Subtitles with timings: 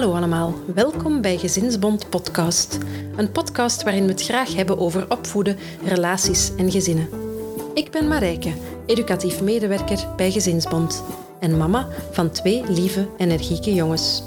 [0.00, 2.78] Hallo allemaal, welkom bij Gezinsbond Podcast.
[3.16, 7.08] Een podcast waarin we het graag hebben over opvoeden, relaties en gezinnen.
[7.74, 8.52] Ik ben Marijke,
[8.86, 11.04] educatief medewerker bij Gezinsbond
[11.40, 14.22] en mama van twee lieve, energieke jongens.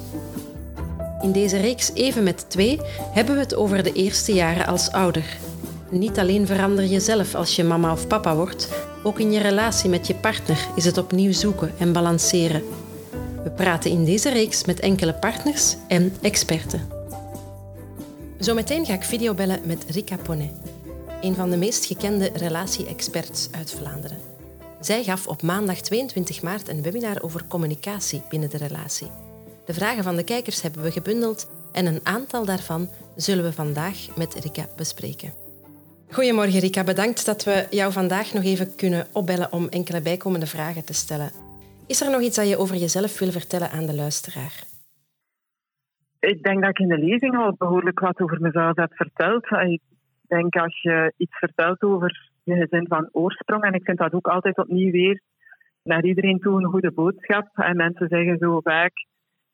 [1.21, 2.79] In deze reeks Even met twee
[3.11, 5.37] hebben we het over de eerste jaren als ouder.
[5.89, 8.69] Niet alleen verander je zelf als je mama of papa wordt,
[9.03, 12.63] ook in je relatie met je partner is het opnieuw zoeken en balanceren.
[13.43, 16.87] We praten in deze reeks met enkele partners en experten.
[18.39, 20.51] Zometeen ga ik videobellen met Rika Ponnet,
[21.21, 24.17] een van de meest gekende relatie-experts uit Vlaanderen.
[24.81, 29.07] Zij gaf op maandag 22 maart een webinar over communicatie binnen de relatie.
[29.65, 34.07] De vragen van de kijkers hebben we gebundeld en een aantal daarvan zullen we vandaag
[34.15, 35.33] met Rika bespreken.
[36.09, 40.83] Goedemorgen Rika, bedankt dat we jou vandaag nog even kunnen opbellen om enkele bijkomende vragen
[40.83, 41.42] te stellen.
[41.93, 44.55] Is er nog iets dat je over jezelf wil vertellen aan de luisteraar?
[46.19, 49.45] Ik denk dat ik in de lezing al behoorlijk wat over mezelf heb verteld.
[49.51, 49.81] Ik
[50.27, 54.27] denk als je iets vertelt over je gezin van oorsprong, en ik vind dat ook
[54.27, 55.21] altijd opnieuw weer
[55.83, 57.47] naar iedereen toe een goede boodschap.
[57.53, 58.93] En mensen zeggen zo vaak,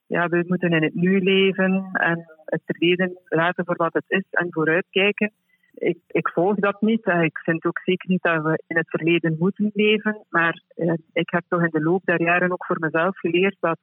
[0.06, 4.26] ja, we moeten in het nu leven en het verleden laten voor wat het is
[4.30, 5.32] en vooruitkijken
[5.80, 7.06] ik, ik volg dat niet.
[7.06, 10.26] Ik vind ook zeker niet dat we in het verleden moeten leven.
[10.30, 13.80] Maar eh, ik heb toch in de loop der jaren ook voor mezelf geleerd dat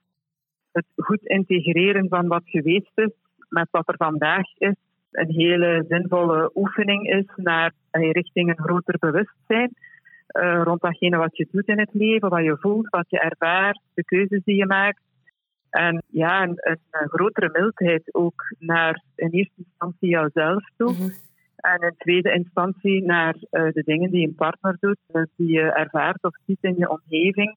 [0.73, 3.11] het goed integreren van wat geweest is
[3.49, 4.75] met wat er vandaag is
[5.11, 9.75] een hele zinvolle oefening is naar eh, richting een groter bewustzijn.
[10.63, 14.05] Rond datgene wat je doet in het leven, wat je voelt, wat je ervaart, de
[14.05, 15.01] keuzes die je maakt.
[15.71, 16.59] En ja, een,
[16.91, 20.93] een grotere mildheid ook naar in eerste instantie jouzelf toe.
[20.93, 21.11] Mhm.
[21.57, 25.73] En in tweede instantie naar uh, de dingen die een partner doet, dus die je
[25.73, 27.57] ervaart of ziet in je omgeving.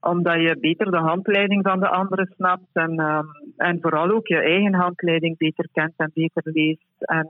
[0.00, 4.40] Omdat je beter de handleiding van de anderen snapt en, um, en vooral ook je
[4.40, 6.86] eigen handleiding beter kent en beter leest.
[6.98, 7.28] En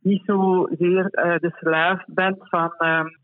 [0.00, 3.18] niet zozeer uh, de slaaf bent van um,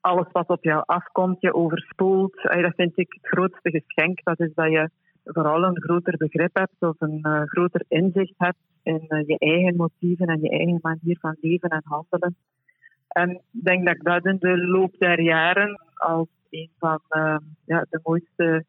[0.00, 2.42] alles wat op jou afkomt, je overspoelt.
[2.42, 4.24] Dat vind ik het grootste geschenk.
[4.24, 4.90] Dat is dat je
[5.24, 10.26] vooral een groter begrip hebt of een groter inzicht hebt in uh, je eigen motieven
[10.26, 12.36] en je eigen manier van leven en handelen.
[13.08, 17.36] En ik denk dat ik dat in de loop der jaren als een van uh,
[17.64, 18.64] ja, de mooiste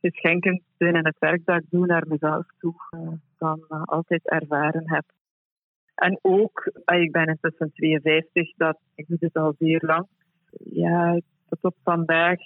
[0.00, 2.74] geschenken binnen het werk dat ik doe naar mezelf toe,
[3.38, 5.04] dan altijd ervaren heb.
[5.94, 10.06] En ook, ik ben intussen 52, dat, ik doe dit al zeer lang.
[10.64, 12.38] Ja, tot op vandaag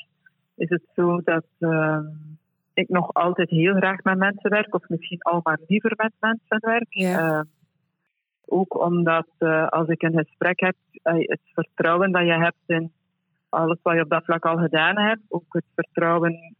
[0.54, 1.44] is het zo dat
[2.80, 6.58] ik nog altijd heel graag met mensen werk, of misschien al maar liever met mensen
[6.60, 6.94] werk.
[6.94, 7.40] Uh,
[8.46, 12.92] ook omdat uh, als ik een gesprek heb, uh, het vertrouwen dat je hebt in
[13.48, 16.54] alles wat je op dat vlak al gedaan hebt, ook het vertrouwen,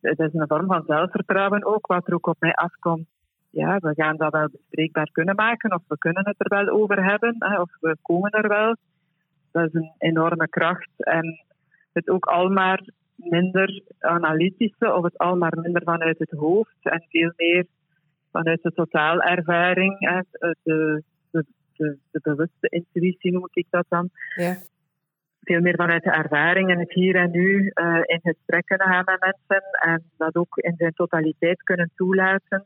[0.00, 3.06] het is een vorm van zelfvertrouwen ook, wat er ook op mij afkomt.
[3.50, 7.04] Ja, we gaan dat wel bespreekbaar kunnen maken, of we kunnen het er wel over
[7.04, 8.76] hebben, hè, of we komen er wel.
[9.52, 10.90] Dat is een enorme kracht.
[10.96, 11.44] En
[11.92, 12.82] het ook al maar
[13.18, 17.66] minder analytische of het al maar minder vanuit het hoofd en veel meer
[18.30, 19.98] vanuit de totaalervaring,
[20.62, 24.10] de, de, de, de bewuste intuïtie noem ik dat dan.
[24.34, 24.56] Ja.
[25.40, 29.04] Veel meer vanuit de ervaring en het hier en nu uh, in gesprek kunnen gaan
[29.04, 32.64] met mensen en dat ook in zijn totaliteit kunnen toelaten.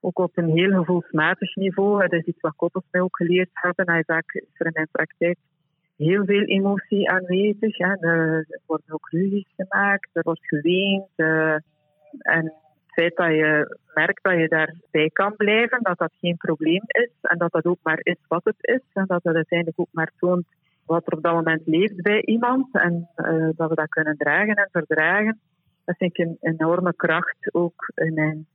[0.00, 2.00] Ook op een heel gevoelsmatig niveau.
[2.00, 3.90] Dat is iets wat koppels mij ook geleerd hebben.
[3.90, 5.38] Hij vaak is er in mijn praktijk
[5.96, 7.78] heel veel emotie aanwezig.
[7.78, 11.08] Er worden ook ruzies gemaakt, er wordt geweend.
[11.16, 11.52] Uh,
[12.18, 12.54] en het
[12.86, 17.38] feit dat je merkt dat je daarbij kan blijven, dat dat geen probleem is en
[17.38, 20.46] dat dat ook maar is wat het is en dat dat uiteindelijk ook maar toont
[20.86, 24.54] wat er op dat moment leeft bij iemand en uh, dat we dat kunnen dragen
[24.54, 25.40] en verdragen.
[25.84, 28.46] Dat vind ik een enorme kracht ook in mijn,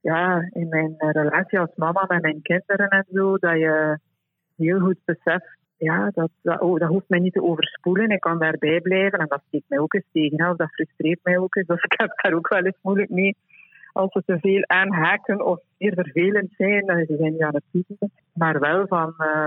[0.00, 3.98] ja, in mijn relatie als mama met mijn kinderen en zo, dat je
[4.56, 8.10] heel goed beseft ja, dat, dat, oh, dat hoeft mij niet te overspoelen.
[8.10, 10.50] Ik kan daarbij blijven en dat steekt mij ook eens tegen.
[10.50, 11.66] Of dat frustreert mij ook eens.
[11.72, 13.36] Dus ik heb daar ook wel eens moeilijk mee.
[13.92, 18.10] Als we te veel aanhaken of zeer vervelend zijn, dan zijn die aan het typen.
[18.32, 19.46] Maar wel van, uh,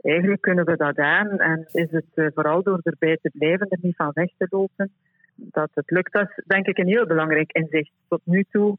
[0.00, 1.38] eigenlijk kunnen we dat aan.
[1.38, 4.92] En is het uh, vooral door erbij te blijven, er niet van weg te lopen,
[5.34, 6.12] dat het lukt.
[6.12, 7.90] Dat is denk ik een heel belangrijk inzicht.
[8.08, 8.76] Tot nu toe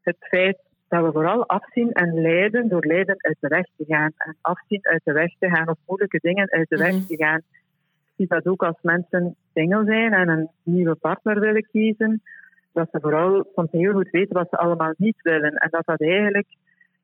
[0.00, 0.58] het feit
[0.92, 4.12] dat we vooral afzien en lijden door lijden uit de weg te gaan.
[4.16, 7.06] En afzien uit de weg te gaan of moeilijke dingen uit de weg mhm.
[7.06, 7.38] te gaan.
[7.38, 12.22] Ik zie dat ook als mensen single zijn en een nieuwe partner willen kiezen.
[12.72, 15.52] Dat ze vooral soms heel goed weten wat ze allemaal niet willen.
[15.52, 16.48] En dat dat eigenlijk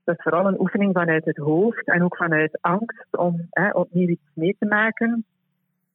[0.04, 4.08] dat is vooral een oefening vanuit het hoofd en ook vanuit angst om hè, opnieuw
[4.08, 5.24] iets mee te maken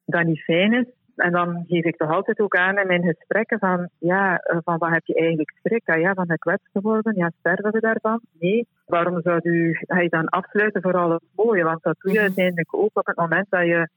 [0.05, 0.85] dat niet fijn is.
[1.15, 4.77] En dan geef ik toch altijd ook aan in mijn gesprekken van, ja, eh, van
[4.77, 5.89] wat heb je eigenlijk schrik?
[5.89, 7.15] Ah, ja, van gekwetst te worden?
[7.15, 8.19] Ja, sterven we daarvan?
[8.39, 8.67] Nee.
[8.85, 11.63] Waarom zou u, ga je dan afsluiten voor al het mooie?
[11.63, 12.27] Want dat doe je mhm.
[12.27, 13.87] uiteindelijk ook op het moment dat je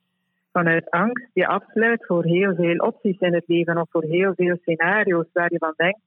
[0.52, 4.56] vanuit angst je afsluit voor heel veel opties in het leven of voor heel veel
[4.60, 6.00] scenario's waar je van denkt,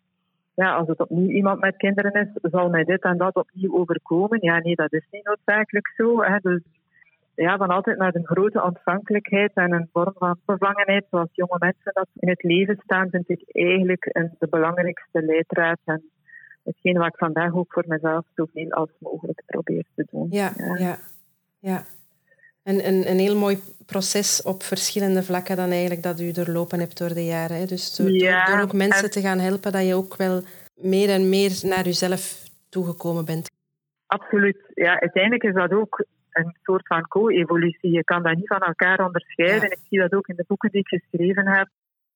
[0.53, 4.37] ja, als het opnieuw iemand met kinderen is, zal mij dit en dat opnieuw overkomen.
[4.41, 6.23] Ja, nee, dat is niet noodzakelijk zo.
[6.23, 6.37] Hè.
[6.41, 6.61] Dus
[7.41, 11.91] ja, van altijd naar een grote ontvankelijkheid en een vorm van vervangenheid, zoals jonge mensen
[11.93, 15.79] dat in het leven staan, vind ik eigenlijk een, de belangrijkste leidraad.
[15.85, 16.09] En
[16.63, 20.27] hetgeen wat ik vandaag ook voor mezelf zoveel als mogelijk probeer te doen.
[20.29, 20.97] Ja, ja.
[21.59, 21.83] ja,
[22.63, 26.97] En een, een heel mooi proces op verschillende vlakken dan eigenlijk dat u doorlopen hebt
[26.97, 27.57] door de jaren.
[27.57, 27.65] Hè?
[27.65, 28.09] Dus door,
[28.45, 30.41] door, ook mensen te gaan helpen, dat je ook wel
[30.75, 33.47] meer en meer naar uzelf toegekomen bent.
[34.05, 34.57] Absoluut.
[34.73, 37.91] Ja, uiteindelijk is dat ook een soort van co-evolutie.
[37.91, 39.71] Je kan dat niet van elkaar onderscheiden.
[39.71, 41.67] Ik zie dat ook in de boeken die ik geschreven heb.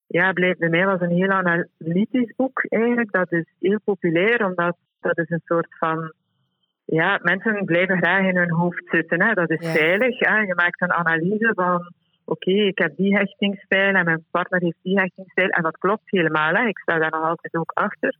[0.07, 3.11] Ja, blijft bij mij was een heel analytisch boek eigenlijk.
[3.11, 6.13] Dat is heel populair, omdat dat is een soort van...
[6.85, 9.21] Ja, mensen blijven graag in hun hoofd zitten.
[9.21, 9.33] Hè.
[9.33, 10.19] Dat is veilig.
[10.19, 10.37] Hè.
[10.39, 11.91] Je maakt een analyse van...
[12.25, 15.49] Oké, ik heb die hechtingsstijl en mijn partner heeft die hechtingsstijl.
[15.49, 16.53] En dat klopt helemaal.
[16.53, 16.67] Hè.
[16.67, 18.15] Ik sta daar nog altijd ook achter.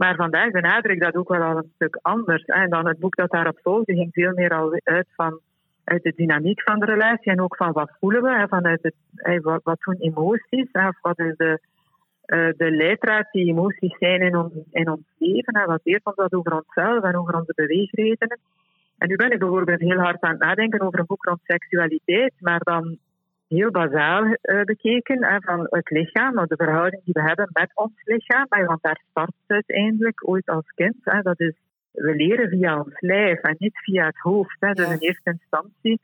[0.00, 2.44] Maar vandaag benadruk dat ook wel al een stuk anders.
[2.44, 5.40] En dan het boek dat daarop volgde ging veel meer al uit van
[5.84, 9.60] uit de dynamiek van de relatie en ook van wat voelen we, vanuit het, wat,
[9.62, 11.60] wat emoties, of wat is de,
[12.26, 16.16] uh, de leidraad die emoties zijn in ons, in ons leven, en wat leert ons
[16.16, 18.38] dat over onszelf en over onze beweegredenen.
[18.98, 22.32] En nu ben ik bijvoorbeeld heel hard aan het nadenken over een boek rond seksualiteit,
[22.38, 22.98] maar dan
[23.56, 27.92] heel bazaal uh, bekeken hè, van het lichaam, de verhouding die we hebben met ons
[28.04, 28.46] lichaam.
[28.48, 30.96] Want daar start het uiteindelijk ooit als kind.
[31.00, 31.54] Hè, dat is,
[31.92, 34.56] we leren via ons lijf en niet via het hoofd.
[34.60, 36.00] Hè, dus in eerste instantie.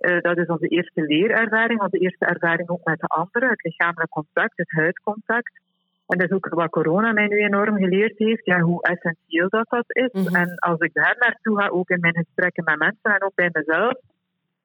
[0.00, 4.10] Uh, dat is onze eerste leerervaring, onze eerste ervaring ook met de anderen, het lichamelijk
[4.10, 5.60] contact, het huidcontact.
[6.06, 9.68] En dat is ook wat corona mij nu enorm geleerd heeft, ja, hoe essentieel dat,
[9.68, 10.12] dat is.
[10.12, 10.34] Mhm.
[10.34, 13.50] En als ik daar naartoe ga, ook in mijn gesprekken met mensen en ook bij
[13.52, 13.92] mezelf,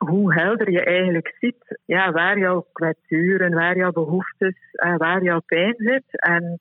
[0.07, 5.41] hoe helder je eigenlijk ziet ja, waar jouw kwetsuren, waar jouw behoeftes, uh, waar jouw
[5.45, 6.03] pijn zit.
[6.09, 6.59] En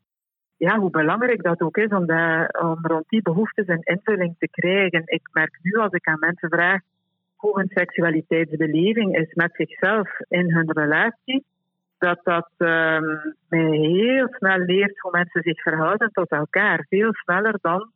[0.56, 4.48] ja, hoe belangrijk dat ook is om, de, om rond die behoeftes een invulling te
[4.48, 5.02] krijgen.
[5.04, 6.80] Ik merk nu als ik aan mensen vraag
[7.36, 11.44] hoe hun seksualiteitsbeleving is met zichzelf in hun relatie,
[11.98, 16.86] dat dat um, mij heel snel leert hoe mensen zich verhouden tot elkaar.
[16.88, 17.90] Veel sneller dan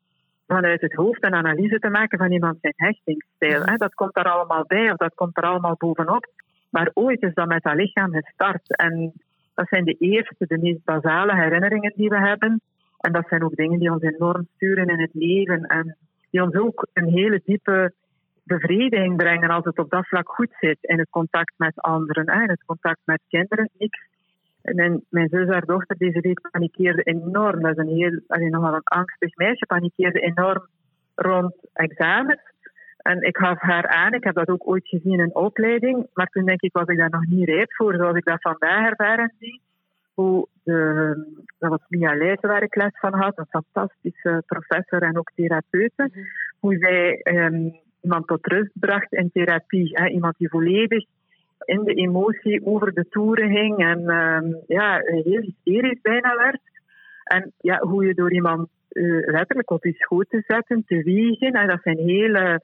[0.48, 3.76] vanuit het hoofd een analyse te maken van iemand zijn hechtingsstijl.
[3.76, 6.26] Dat komt daar allemaal bij of dat komt er allemaal bovenop.
[6.70, 8.76] Maar ooit is dat met dat lichaam gestart.
[8.76, 9.12] En
[9.54, 12.60] dat zijn de eerste, de meest basale herinneringen die we hebben.
[12.98, 15.62] En dat zijn ook dingen die ons enorm sturen in het leven.
[15.62, 15.96] En
[16.30, 17.92] die ons ook een hele diepe
[18.44, 20.78] bevrediging brengen als het op dat vlak goed zit.
[20.80, 23.70] In het contact met anderen, in het contact met kinderen.
[23.78, 24.06] Niks
[24.75, 27.62] mijn, mijn zus, haar dochter, deze week panikeerde enorm.
[27.62, 30.67] Dat is een heel, alleen nogal een angstig meisje, panikeerde enorm
[31.15, 32.41] rond examens.
[32.99, 36.26] En ik gaf haar aan, ik heb dat ook ooit gezien in een opleiding, maar
[36.26, 39.32] toen denk ik, was ik daar nog niet rijp voor, zoals ik dat vandaag ervaren
[39.38, 39.61] zie.
[40.15, 41.15] Hoe de,
[41.59, 46.11] dat was Mia Leijzen waar ik les van had, een fantastische professor en ook therapeute.
[46.12, 46.25] Mhm.
[46.59, 49.91] Hoe zij um, iemand tot rust bracht in therapie.
[49.93, 50.09] Hè?
[50.09, 51.05] Iemand die volledig
[51.64, 56.60] in de emotie over de toeren ging en uh, ja, heel hysterisch bijna werd.
[57.24, 61.53] En ja, hoe je door iemand uh, letterlijk op je schoot te zetten, te wiegen,
[61.53, 62.60] en dat zijn hele...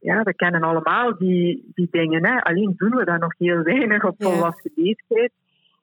[0.00, 2.26] Ja, we kennen allemaal die, die dingen.
[2.26, 2.40] Hè.
[2.42, 4.82] Alleen doen we dat nog heel weinig op volwassen ja.
[4.82, 5.32] leeftijd.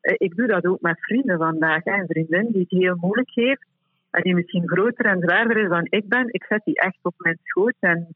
[0.02, 1.84] Uh, ik doe dat ook met vrienden vandaag.
[1.84, 1.94] Hè.
[1.94, 3.66] Een vriendin die het heel moeilijk heeft
[4.12, 6.28] en die misschien groter en zwaarder is dan ik ben.
[6.32, 8.08] Ik zet die echt op mijn schoot en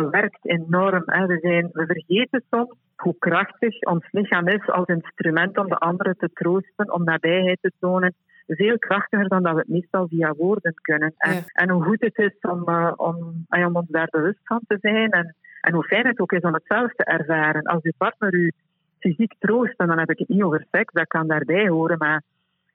[0.00, 1.02] dat werkt enorm.
[1.06, 1.26] Hè.
[1.26, 6.16] We, zijn, we vergeten soms hoe krachtig ons lichaam is als instrument om de anderen
[6.16, 8.14] te troosten, om nabijheid te tonen.
[8.46, 11.14] Veel krachtiger dan dat we het meestal via woorden kunnen.
[11.16, 14.78] En, en hoe goed het is om, uh, om, om ons daar bewust van te
[14.80, 15.10] zijn.
[15.10, 17.62] En, en hoe fijn het ook is om het zelf te ervaren.
[17.62, 18.52] Als uw partner u
[18.98, 21.98] fysiek troost, en dan heb ik het niet over seks, dat kan daarbij horen.
[21.98, 22.22] Maar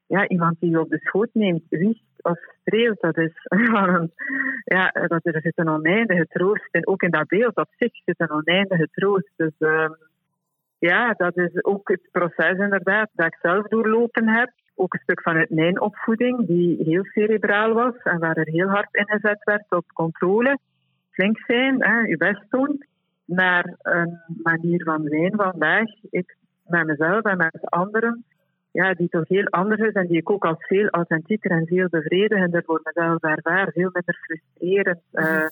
[0.07, 3.31] ja, iemand die je op de schoot neemt, wiegt of streelt, dat is
[4.75, 6.67] ja, dat er zit een oneindige troost.
[6.71, 9.31] En ook in dat beeld op zich zit een oneindige troost.
[9.35, 9.89] Dus uh,
[10.79, 14.51] ja, dat is ook het proces inderdaad dat ik zelf doorlopen heb.
[14.75, 18.95] Ook een stuk vanuit mijn opvoeding, die heel cerebraal was en waar er heel hard
[18.95, 20.57] ingezet werd op controle.
[21.11, 22.85] Flink zijn, hè, je best doen.
[23.25, 28.25] Naar een manier van zijn vandaag, ik met mezelf en met anderen,
[28.71, 31.87] ja, die toch heel anders is en die ik ook als veel authentieker en veel
[31.89, 33.71] bevredigender voor mezelf ervaar.
[33.71, 35.01] Veel minder frustrerend.
[35.13, 35.47] Uh,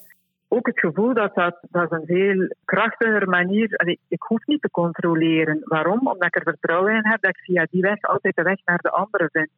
[0.48, 3.98] ook het gevoel dat dat, dat is een veel krachtiger manier is.
[4.08, 5.62] Ik hoef niet te controleren.
[5.64, 6.00] Waarom?
[6.00, 8.82] Omdat ik er vertrouwen in heb dat ik via die weg altijd de weg naar
[8.82, 9.50] de andere vind.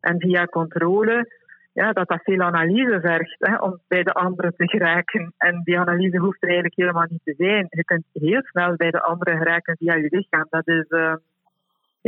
[0.00, 1.30] En via controle,
[1.72, 5.32] ja, dat dat veel analyse vergt hè, om bij de andere te geraken.
[5.36, 7.66] En die analyse hoeft er eigenlijk helemaal niet te zijn.
[7.68, 10.46] Je kunt heel snel bij de andere geraken via je lichaam.
[10.50, 11.14] Dat is, uh,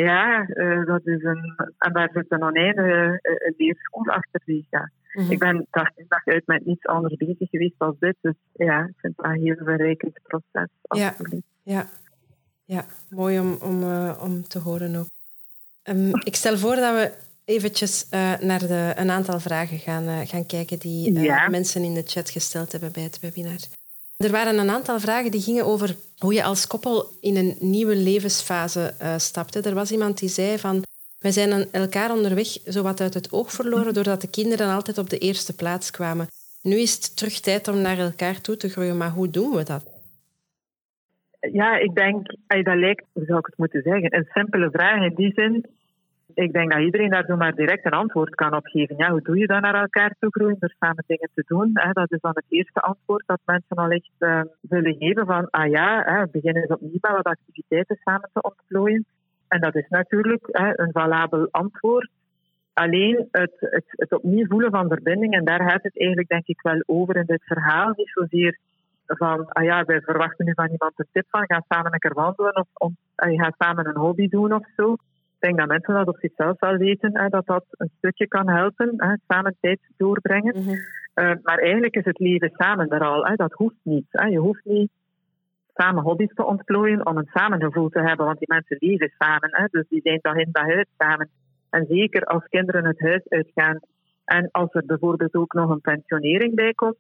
[0.05, 1.55] ja, uh, dat is een.
[1.79, 4.91] En daar zit een oneindige uh, leerschool achter die ja.
[5.13, 5.33] Mm-hmm.
[5.33, 8.17] Ik ben dag in dag uit met niets anders bezig geweest dan dit.
[8.21, 10.69] Dus ja, ik vind het een heel verrijkend proces.
[10.83, 11.43] Absoluut.
[11.63, 11.87] Ja, ja.
[12.65, 15.07] ja mooi om, om, om te horen ook.
[15.85, 17.13] Um, ik stel voor dat we
[17.45, 18.09] eventjes
[18.41, 21.49] naar de, een aantal vragen gaan, gaan kijken die ja.
[21.49, 23.78] mensen in de chat gesteld hebben bij het webinar.
[24.25, 27.97] Er waren een aantal vragen die gingen over hoe je als koppel in een nieuwe
[27.97, 29.61] levensfase stapte.
[29.61, 30.83] Er was iemand die zei van
[31.19, 35.19] wij zijn elkaar onderweg zowat uit het oog verloren doordat de kinderen altijd op de
[35.19, 36.27] eerste plaats kwamen.
[36.63, 39.63] Nu is het terug tijd om naar elkaar toe te groeien, maar hoe doen we
[39.63, 39.85] dat?
[41.53, 45.15] Ja, ik denk, dat lijkt, hoe zou ik het moeten zeggen, een simpele vraag in
[45.15, 45.65] die zin
[46.45, 48.97] ik denk dat iedereen daar zo maar direct een antwoord kan op geven.
[48.97, 51.71] Ja, hoe doe je dan naar elkaar toe groeien door samen dingen te doen?
[51.75, 51.93] Hè?
[51.93, 55.71] Dat is dan het eerste antwoord dat mensen al echt uh, willen geven van, ah
[55.71, 59.07] ja, hè, beginnen opnieuw met wat activiteiten samen te ontplooien.
[59.49, 62.11] En dat is natuurlijk hè, een valabel antwoord.
[62.73, 66.63] Alleen het, het, het opnieuw voelen van verbinding, en daar gaat het eigenlijk denk ik
[66.63, 67.93] wel over in dit verhaal.
[67.97, 68.59] Niet zozeer
[69.07, 72.15] van, ah ja, wij verwachten nu van iemand een tip van, ga samen een keer
[72.15, 72.97] wandelen of om,
[73.31, 74.97] je gaat samen een hobby doen of zo.
[75.41, 78.49] Ik denk dat mensen dat op zichzelf wel weten, hè, dat dat een stukje kan
[78.49, 80.55] helpen, hè, samen tijd doorbrengen.
[80.57, 80.77] Mm
[81.43, 83.27] maar eigenlijk is het leven samen er al.
[83.27, 84.07] Hè, dat hoeft niet.
[84.11, 84.27] Hè.
[84.27, 84.91] Je hoeft niet
[85.75, 89.49] samen hobby's te ontplooien om een samengevoel te hebben, want die mensen leven samen.
[89.53, 91.29] Hè, dus die zijn dag in dag uit samen.
[91.71, 93.81] En zeker als kinderen het huis uitgaan
[94.25, 96.97] en als er bijvoorbeeld ook nog een pensionering bij komt,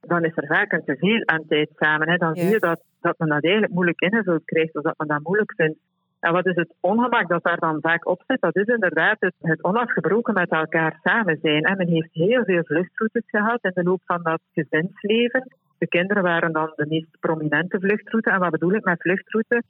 [0.00, 2.08] dan is er vaak een teveel aan tijd samen.
[2.08, 2.16] Hè.
[2.16, 5.22] Dan zie je dat, dat men dat eigenlijk moeilijk ingevuld krijgt of dat men dat
[5.22, 5.78] moeilijk vindt.
[6.20, 8.40] En wat is het ongemak dat daar dan vaak op zit?
[8.40, 11.62] Dat is inderdaad het, onafgebroken met elkaar samen zijn.
[11.62, 15.48] En men heeft heel veel vluchtroutes gehad in de loop van dat gezinsleven.
[15.78, 18.30] De kinderen waren dan de meest prominente vluchtroute.
[18.30, 19.62] En wat bedoel ik met vluchtroute?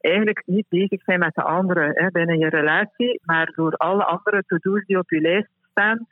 [0.00, 4.42] Eigenlijk niet bezig zijn met de anderen hè, binnen je relatie, maar door alle andere
[4.46, 6.06] to-do's die op je lijst staan,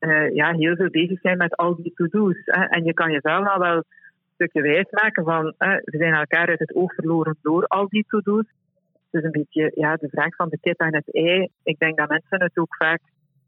[0.00, 2.44] uh, ja, heel veel bezig zijn met al die to-do's.
[2.44, 3.84] En je kan jezelf al wel een
[4.34, 8.04] stukje wijs maken van, uh, we zijn elkaar uit het oog verloren door al die
[8.08, 8.46] to-do's
[9.10, 11.48] is een beetje ja, de vraag van de kip en het ei.
[11.62, 13.00] Ik denk dat mensen het ook vaak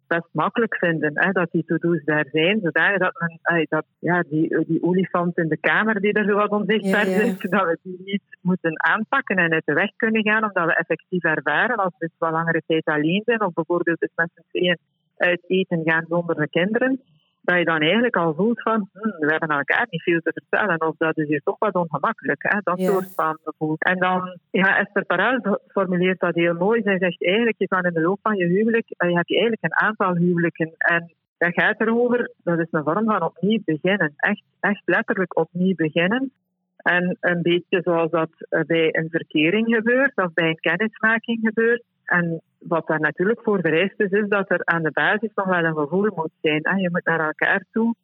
[0.06, 4.64] best makkelijk vinden hè, dat die to-do's daar zijn, zodat dat, men, dat ja, die,
[4.66, 7.34] die olifant in de kamer die er zo wat onzichtbaar ja, ja.
[7.38, 11.22] dat we die niet moeten aanpakken en uit de weg kunnen gaan, omdat we effectief
[11.22, 14.78] ervaren als we wat langere tijd alleen zijn, of bijvoorbeeld eens met z'n tweeën
[15.16, 17.00] uit eten gaan zonder de kinderen
[17.42, 20.86] dat je dan eigenlijk al voelt van, hm, we hebben elkaar niet veel te vertellen,
[20.86, 23.76] of dat is hier toch wat ongemakkelijk, hè, dat soort van gevoel.
[23.78, 26.82] En dan, ja, Esther Parel formuleert dat heel mooi.
[26.82, 29.34] Zij zegt eigenlijk, je kan in de loop van je huwelijk, eh, je hebt je
[29.34, 34.12] eigenlijk een aantal huwelijken en dat gaat erover, dat is een vorm van opnieuw beginnen.
[34.16, 36.32] Echt, echt letterlijk opnieuw beginnen.
[36.76, 41.82] En een beetje zoals dat eh, bij een verkering gebeurt, of bij een kennismaking gebeurt.
[42.04, 45.64] En wat daar natuurlijk voor vereist is, is dat er aan de basis nog wel
[45.64, 46.80] een gevoel moet zijn.
[46.80, 47.94] Je moet naar elkaar toe.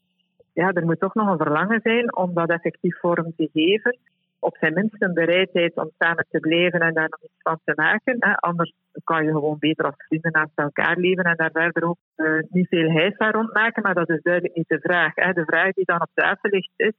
[0.53, 3.99] Ja, er moet toch nog een verlangen zijn om dat effectief vorm te geven.
[4.39, 7.73] Op zijn minst een bereidheid om samen te blijven en daar nog iets van te
[7.77, 8.19] maken.
[8.19, 8.73] Anders
[9.05, 12.69] kan je gewoon beter als vrienden naast elkaar leven en daar verder ook uh, niet
[12.69, 13.83] veel huisbaar rond maken.
[13.83, 15.15] Maar dat is duidelijk niet de vraag.
[15.15, 16.93] De vraag die dan op tafel ligt is,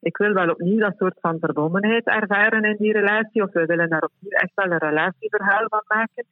[0.00, 3.42] ik wil wel opnieuw dat soort van verbondenheid ervaren in die relatie.
[3.42, 6.24] Of we willen daar opnieuw echt wel een relatieverhaal van maken.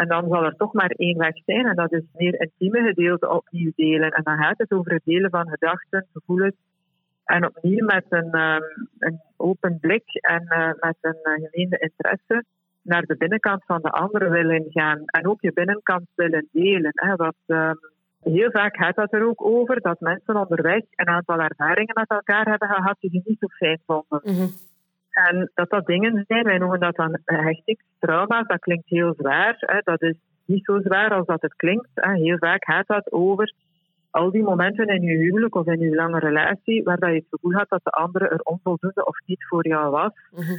[0.00, 1.66] En dan zal er toch maar één weg zijn.
[1.66, 4.10] En dat is meer intieme gedeelte opnieuw delen.
[4.10, 6.54] En dan gaat het over het delen van gedachten, gevoelens.
[7.24, 12.44] En opnieuw met een, um, een open blik en uh, met een uh, gemeende interesse
[12.82, 15.02] naar de binnenkant van de andere willen gaan.
[15.04, 16.92] En ook je binnenkant willen delen.
[17.16, 17.78] Wat, um,
[18.20, 22.48] heel vaak gaat dat er ook over dat mensen onderweg een aantal ervaringen met elkaar
[22.48, 24.20] hebben gehad die ze niet zo fijn vonden.
[24.22, 24.50] Mm
[25.10, 29.54] en dat dat dingen zijn, wij noemen dat dan hechtingstrauma's, dat klinkt heel zwaar.
[29.58, 29.78] Hè.
[29.84, 30.14] Dat is
[30.44, 31.88] niet zo zwaar als dat het klinkt.
[31.94, 32.14] Hè.
[32.14, 33.54] Heel vaak gaat dat over
[34.10, 37.26] al die momenten in je huwelijk of in je lange relatie waar dat je het
[37.30, 40.12] gevoel had dat de andere er onvoldoende of niet voor jou was.
[40.30, 40.58] Mm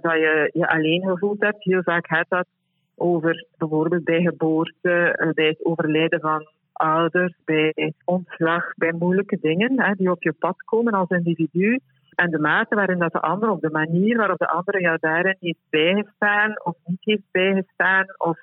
[0.00, 1.64] dat je je alleen gevoeld hebt.
[1.64, 2.46] Heel vaak gaat dat
[2.94, 9.82] over bijvoorbeeld bij geboorte, uh, bij het overlijden van ouders, bij ontslag, bij moeilijke dingen
[9.82, 11.78] hè, die op je pad komen als individu.
[12.22, 15.36] En de mate waarin dat de ander, of de manier waarop de andere jou daarin
[15.40, 18.38] heeft bijgestaan of niet heeft bijgestaan, of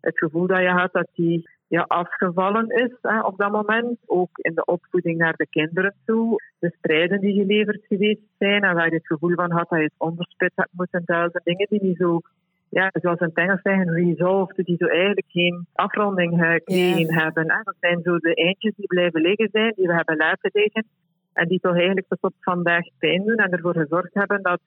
[0.00, 3.98] het gevoel dat je had dat die ja, afgevallen is hè, op dat moment.
[4.06, 6.42] Ook in de opvoeding naar de kinderen toe.
[6.58, 9.84] De strijden die geleverd geweest zijn en waar je het gevoel van had dat je
[9.84, 11.40] het onderspit had moeten duizen.
[11.44, 12.20] Dingen die niet zo,
[12.68, 17.50] ja, zoals in het Engels zeggen, resolved, die zo eigenlijk geen afronding gekregen hebben.
[17.50, 17.60] Hè.
[17.62, 20.84] Dat zijn zo de eindjes die blijven liggen zijn, die we hebben laten liggen.
[21.32, 24.60] En die toch eigenlijk tot op vandaag pijn doen en ervoor gezorgd hebben dat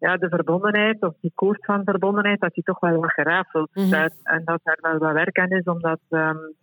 [0.00, 4.08] ja, de verbondenheid, of die koers van verbondenheid, dat die toch wel wat gerafeld mhm.
[4.22, 6.54] En dat er wel wat werk aan is om dat, um,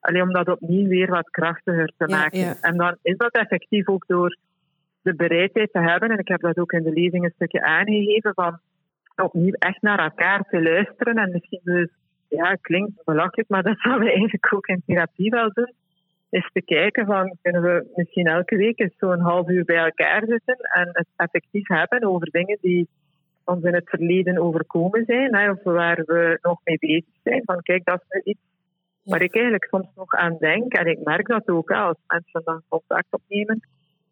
[0.00, 2.56] alleen om dat opnieuw weer wat krachtiger te maken.
[2.60, 4.36] En dan is dat effectief ook door
[5.02, 8.34] de bereidheid te hebben, en ik heb dat ook in de lezing een stukje aangegeven,
[8.34, 8.58] van
[9.16, 11.16] opnieuw echt naar elkaar te luisteren.
[11.16, 11.88] En misschien dus,
[12.28, 15.72] ja, klinkt belachelijk, maar dat zouden we eigenlijk ook in therapie wel doen
[16.30, 20.22] is te kijken van kunnen we misschien elke week eens zo'n half uur bij elkaar
[20.26, 22.88] zitten en het effectief hebben over dingen die
[23.44, 27.42] ons in het verleden overkomen zijn, hè, of waar we nog mee bezig zijn.
[27.44, 28.40] Van kijk, dat is iets
[29.02, 30.72] waar ik eigenlijk soms nog aan denk.
[30.72, 33.60] En ik merk dat ook als mensen dan contact opnemen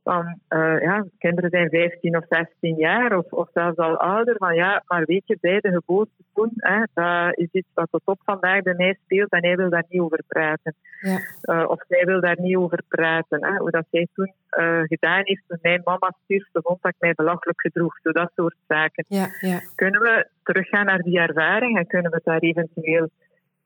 [0.06, 4.34] van uh, ja, kinderen zijn 15 of 16 jaar of, of zelfs al ouder.
[4.38, 8.02] Van ja, maar weet je, bij de geboorte toen, hè, dat is iets wat tot
[8.04, 10.74] op vandaag bij mij speelt en hij wil daar niet over praten.
[11.00, 11.18] Ja.
[11.42, 13.44] Uh, of zij wil daar niet over praten.
[13.44, 13.56] Hè.
[13.56, 17.14] Hoe dat zij toen uh, gedaan heeft toen mijn mama stierf, vond dat ik mij
[17.14, 17.98] belachelijk gedroeg.
[18.02, 19.04] Zo dat soort zaken.
[19.08, 19.60] Ja, ja.
[19.74, 23.08] Kunnen we teruggaan naar die ervaring en kunnen we daar eventueel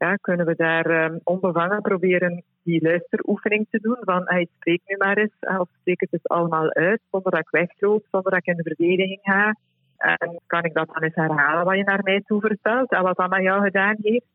[0.00, 3.96] ja, kunnen we daar um, onbevangen proberen die luisteroefening te doen.
[4.00, 7.50] Van hey, spreek nu maar eens, of spreek het dus allemaal uit, zonder dat ik
[7.50, 9.54] wegloop, zonder dat ik in de verdediging ga.
[9.96, 13.16] En kan ik dat dan eens herhalen wat je naar mij toe vertelt en wat
[13.16, 14.26] dat met jou gedaan heeft.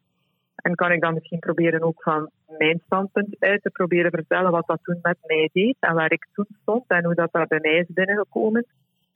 [0.56, 4.68] En kan ik dan misschien proberen ook van mijn standpunt uit te proberen vertellen wat
[4.68, 7.60] dat toen met mij deed en waar ik toen stond en hoe dat, dat bij
[7.62, 8.66] mij is binnengekomen.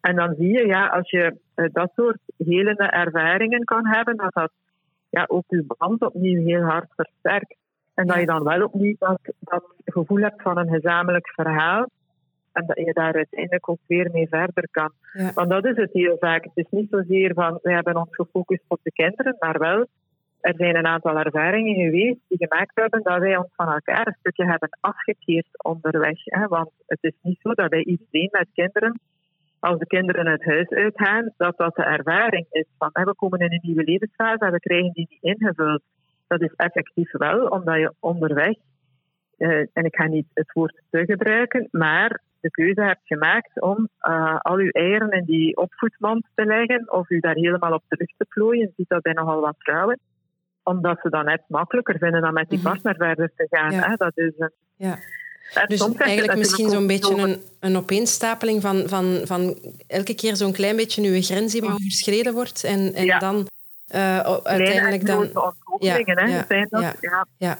[0.02, 4.34] En dan zie je, ja, als je uh, dat soort helende ervaringen kan hebben, dat
[4.34, 4.52] dat
[5.10, 7.56] ja, ook je band opnieuw heel hard versterkt.
[8.00, 11.90] En dat je dan wel opnieuw dat, dat gevoel hebt van een gezamenlijk verhaal.
[12.52, 14.92] En dat je daar uiteindelijk ook weer mee verder kan.
[15.34, 16.44] Want dat is het heel vaak.
[16.44, 19.86] Het is niet zozeer van, we hebben ons gefocust op de kinderen, maar wel,
[20.40, 24.16] er zijn een aantal ervaringen geweest die gemaakt hebben dat wij ons van elkaar een
[24.20, 26.20] stukje hebben afgekeerd onderweg.
[26.24, 26.48] Hè?
[26.48, 29.00] Want het is niet zo dat wij iedereen met kinderen
[29.60, 33.52] als de kinderen het huis uitgaan, dat dat de ervaring is van we komen in
[33.52, 35.82] een nieuwe levensfase en we krijgen die niet ingevuld.
[36.30, 38.56] Dat is effectief wel, omdat je onderweg,
[39.38, 43.90] uh, en ik ga niet het woord te gebruiken, maar de keuze hebt gemaakt om
[44.02, 48.10] uh, al uw eieren in die opvoedmand te leggen of u daar helemaal op terug
[48.18, 48.66] te plooien.
[48.66, 50.00] Je ziet dat bij nogal wat vrouwen.
[50.64, 52.68] Omdat ze dan net makkelijker vinden dan met die mhm.
[52.68, 53.74] partner verder te gaan.
[53.74, 53.96] Hè?
[53.96, 54.98] Dat is een, ja
[55.68, 60.76] dus eigenlijk misschien zo'n beetje een, een opeenstapeling van, van, van elke keer zo'n klein
[60.76, 63.48] beetje uw grens die overschreden wordt en, en dan
[63.96, 65.30] uh, uiteindelijk dan...
[65.80, 67.28] Ja, ja, ja, ja.
[67.38, 67.58] ja.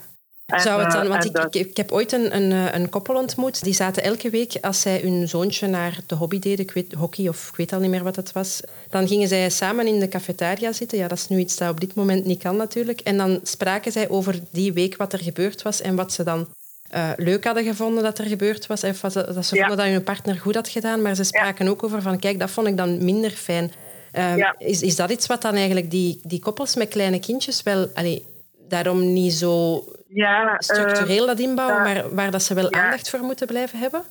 [0.58, 3.64] Zou het dan, want ik, ik, ik, heb ooit een, een, eh, een, koppel ontmoet.
[3.64, 7.28] Die zaten elke week, als zij hun zoontje naar de hobby deden, ik weet, hockey
[7.28, 10.08] of ik weet al niet meer wat het was, dan gingen zij samen in de
[10.08, 10.98] cafetaria zitten.
[10.98, 13.00] Ja, dat is nu iets dat op dit moment niet kan natuurlijk.
[13.00, 16.48] En dan spraken zij over die week wat er gebeurd was en wat ze dan
[16.96, 18.84] uh, leuk hadden gevonden dat er gebeurd was.
[18.84, 21.02] Of dat ze vonden dat hun partner goed had gedaan.
[21.02, 23.72] Maar ze spraken ook over van, kijk, dat vond ik dan minder fijn.
[24.18, 27.88] Uh, is, is dat iets wat dan eigenlijk die, die koppels met kleine kindjes wel...
[27.94, 28.26] Allee,
[28.70, 33.48] daarom niet zo ja, structureel dat inbouwen, maar waar dat ze wel aandacht voor moeten
[33.48, 34.02] blijven hebben?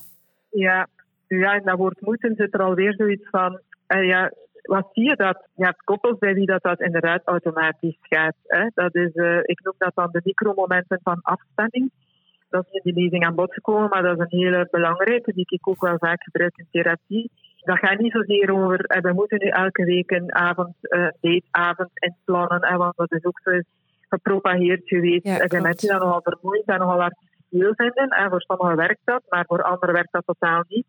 [0.50, 0.86] Ja,
[1.26, 3.60] ja in dat woord moeten zit er alweer zoiets van...
[3.88, 4.32] Uh, ja,
[4.62, 5.46] wat zie je dat?
[5.54, 8.34] Je hebt koppels bij wie dat, dat inderdaad automatisch gaat.
[8.46, 8.68] Hè?
[8.74, 9.10] Dat is,
[9.42, 11.90] ik noem dat dan de micromomenten van afstemming
[12.50, 15.46] dat is in die lezing aan bod gekomen, maar dat is een hele belangrijke, die
[15.48, 17.30] ik ook wel vaak gebruik in therapie.
[17.68, 21.90] Dat gaat niet zozeer over, eh, we moeten nu elke week een avond, uh, dateavond
[21.94, 23.60] inplannen, en want dat is ook zo
[24.08, 25.24] gepropageerd geweest.
[25.24, 28.08] Ja, er zijn mensen die dat nogal vermoeiend en nogal artificieel vinden.
[28.08, 30.86] En voor sommigen werkt dat, maar voor anderen werkt dat totaal niet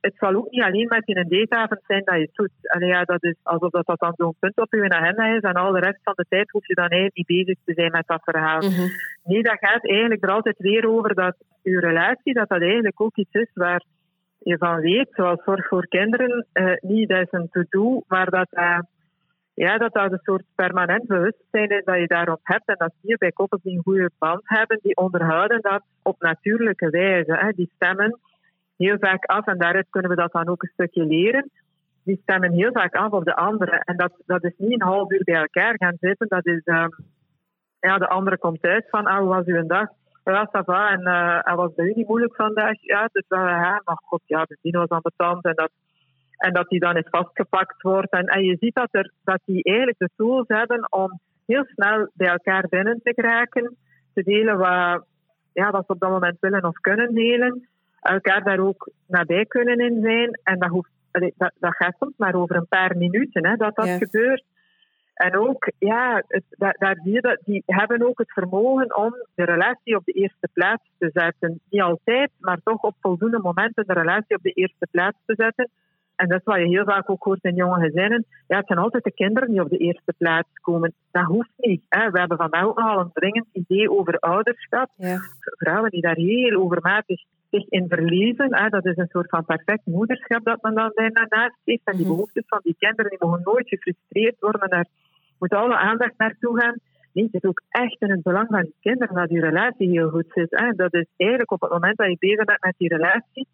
[0.00, 2.50] het zal ook niet alleen met in een dateavond zijn dat je het doet.
[2.62, 5.54] Allee, ja, dat is alsof dat, dat dan zo'n punt op je agenda is en
[5.54, 8.06] al de rest van de tijd hoef je dan eigenlijk niet bezig te zijn met
[8.06, 8.60] dat verhaal.
[8.60, 8.88] Mhm.
[9.24, 13.16] Nee, dat gaat eigenlijk er altijd weer over dat je relatie, dat dat eigenlijk ook
[13.16, 13.84] iets is waar
[14.42, 18.48] je van weet, zoals zorg voor kinderen, uh, niet dat is een to-do, maar dat
[18.50, 18.78] uh,
[19.54, 22.68] ja, dat dat een soort permanent bewustzijn is dat je daarop hebt.
[22.68, 26.20] En dat zie je bij koppels die een goede band hebben, die onderhouden dat op
[26.20, 27.32] natuurlijke wijze.
[27.36, 27.50] Hè.
[27.52, 28.18] Die stemmen
[28.76, 31.50] heel vaak af, en daaruit kunnen we dat dan ook een stukje leren.
[32.04, 33.82] Die stemmen heel vaak af op de andere.
[33.84, 36.28] En dat, dat is niet een half uur bij elkaar gaan zitten.
[36.28, 36.88] Dat is, um,
[37.80, 39.88] ja, de andere komt uit van, ah, hoe was uw dag?
[40.30, 40.90] Ja, ça va.
[40.90, 42.74] En uh, was bij u niet moeilijk vandaag?
[42.80, 45.44] Ja, dus wel, ja, maar god, ja, de dino was ambetant.
[45.44, 45.70] En dat,
[46.36, 48.12] en dat die dan eens vastgepakt wordt.
[48.12, 52.10] En, en je ziet dat, er, dat die eigenlijk de tools hebben om heel snel
[52.14, 53.76] bij elkaar binnen te geraken
[54.14, 55.04] te delen wat,
[55.52, 57.68] ja, wat ze op dat moment willen of kunnen delen.
[58.00, 60.40] Elkaar daar ook nabij kunnen in zijn.
[60.42, 63.88] En dat, hoeft, dat, dat gaat soms maar over een paar minuten hè, dat dat
[63.88, 64.44] gebeurt.
[65.20, 69.14] En ook, ja, het, daar, daar zie je dat die hebben ook het vermogen om
[69.34, 71.60] de relatie op de eerste plaats te zetten.
[71.70, 75.70] Niet altijd, maar toch op voldoende momenten de relatie op de eerste plaats te zetten.
[76.16, 78.24] En dat is wat je heel vaak ook hoort in jonge gezinnen.
[78.48, 80.94] Ja, het zijn altijd de kinderen die op de eerste plaats komen.
[81.10, 81.82] Dat hoeft niet.
[81.88, 82.10] Hè.
[82.10, 84.90] We hebben vandaag ook nogal een dringend idee over ouderschap.
[84.96, 85.18] Ja.
[85.40, 88.56] Vrouwen die daar heel overmatig zich in verliezen.
[88.56, 88.68] Hè.
[88.68, 91.84] Dat is een soort van perfect moederschap dat men dan bijna naast heeft.
[91.84, 92.14] En die mhm.
[92.14, 94.70] behoeftes van die kinderen die mogen nooit gefrustreerd worden.
[94.70, 94.86] Daar
[95.40, 96.78] moet alle aandacht naartoe gaan.
[97.12, 100.08] Nee, het is ook echt in het belang van die kinderen dat die relatie heel
[100.08, 100.50] goed zit.
[100.50, 100.72] Hè.
[100.72, 103.46] Dat is eigenlijk op het moment dat je bezig bent met die relatie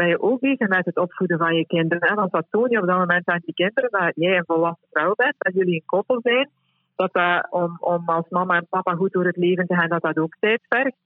[0.00, 2.08] ben je ook bezig met het opvoeden van je kinderen.
[2.08, 4.88] En als dat toon je op dat moment aan die kinderen dat jij een volwassen
[4.90, 6.50] vrouw bent, dat jullie een koppel zijn,
[6.96, 10.02] dat dat om, om als mama en papa goed door het leven te gaan, dat
[10.02, 10.96] dat ook tijd vergt.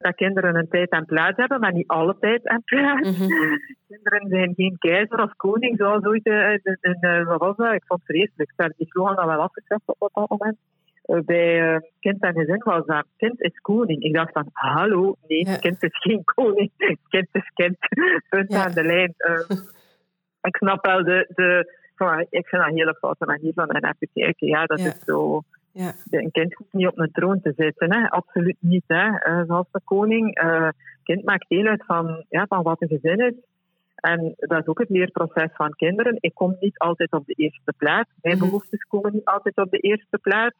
[0.00, 3.18] Dat kinderen een tijd en plaats hebben, maar niet alle tijd en plaats.
[3.18, 3.28] Mhm.
[3.88, 7.72] Kinderen zijn geen keizer of koning, zoals ooit in, in, in, wat was dat?
[7.72, 8.74] Ik vond het vreselijk.
[8.76, 10.56] Die slogan al wel afgezet op dat moment.
[11.02, 14.02] Eh, bij uh, kind en gezin was dat kind is koning.
[14.02, 16.70] Ik dacht van, hallo, nee, kind is geen koning.
[17.08, 17.76] kind is kind.
[18.30, 19.14] Punt aan de lijn.
[19.16, 19.58] Uh,
[20.42, 21.78] ik snap wel de, de
[22.28, 24.46] ik vind dat een hele foute manier van naar te kijken.
[24.46, 25.42] Ja, dat is zo.
[25.72, 25.94] Ja.
[26.10, 28.10] Een kind hoeft niet op een troon te zitten, hè.
[28.10, 28.84] absoluut niet.
[28.86, 29.06] Hè.
[29.06, 30.42] Uh, zoals de koning.
[30.42, 30.68] Uh,
[31.02, 33.34] kind maakt deel uit van, ja, van wat een gezin is.
[33.94, 36.16] En dat is ook het leerproces van kinderen.
[36.20, 38.10] Ik kom niet altijd op de eerste plaats.
[38.22, 38.44] Mijn mhm.
[38.44, 40.56] behoeftes komen niet altijd op de eerste plaats.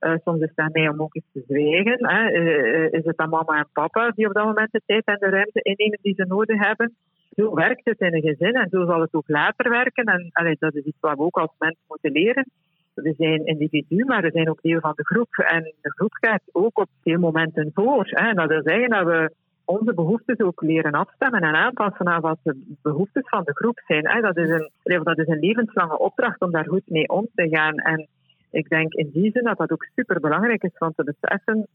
[0.00, 2.08] Uh, soms is het mij om ook eens te zwijgen.
[2.08, 2.32] Hè.
[2.32, 5.28] Uh, is het dan mama en papa die op dat moment de tijd en de
[5.28, 6.94] ruimte innemen die ze nodig hebben?
[7.36, 10.04] Zo werkt het in een gezin en zo zal het ook later werken.
[10.04, 12.50] En allee, dat is iets wat we ook als mensen moeten leren.
[12.94, 15.36] We zijn individu, maar we zijn ook deel van de groep.
[15.36, 18.04] En de groep gaat ook op veel momenten voor.
[18.06, 18.28] Hè.
[18.28, 19.32] En dat wil zeggen dat we
[19.64, 24.08] onze behoeftes ook leren afstemmen en aanpassen aan wat de behoeftes van de groep zijn.
[24.08, 24.20] Hè.
[24.20, 24.70] Dat, is een,
[25.02, 27.74] dat is een levenslange opdracht om daar goed mee om te gaan.
[27.74, 28.08] En
[28.50, 31.66] ik denk in die zin dat dat ook super belangrijk is van te beseffen.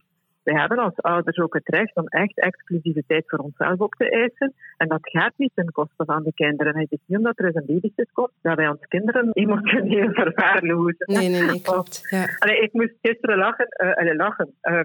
[0.49, 4.53] Wij hebben als ouders ook het recht om echt exclusiviteit voor onszelf op te eisen.
[4.77, 6.77] En dat gaat niet ten koste van de kinderen.
[6.77, 11.05] Het is niet omdat er eens een babysit komt dat wij ons kinderen emotioneel verwaarlozen.
[11.05, 12.07] Nee, nee, nee, klopt.
[12.09, 12.25] Ja.
[12.37, 13.67] Allee, ik moest gisteren lachen.
[13.77, 14.53] Uh, lachen.
[14.61, 14.81] Uh,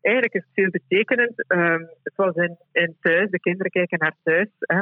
[0.00, 1.44] eigenlijk is het veel betekenend.
[1.48, 4.48] Uh, het was in, in thuis, de kinderen kijken naar thuis.
[4.58, 4.78] Hè.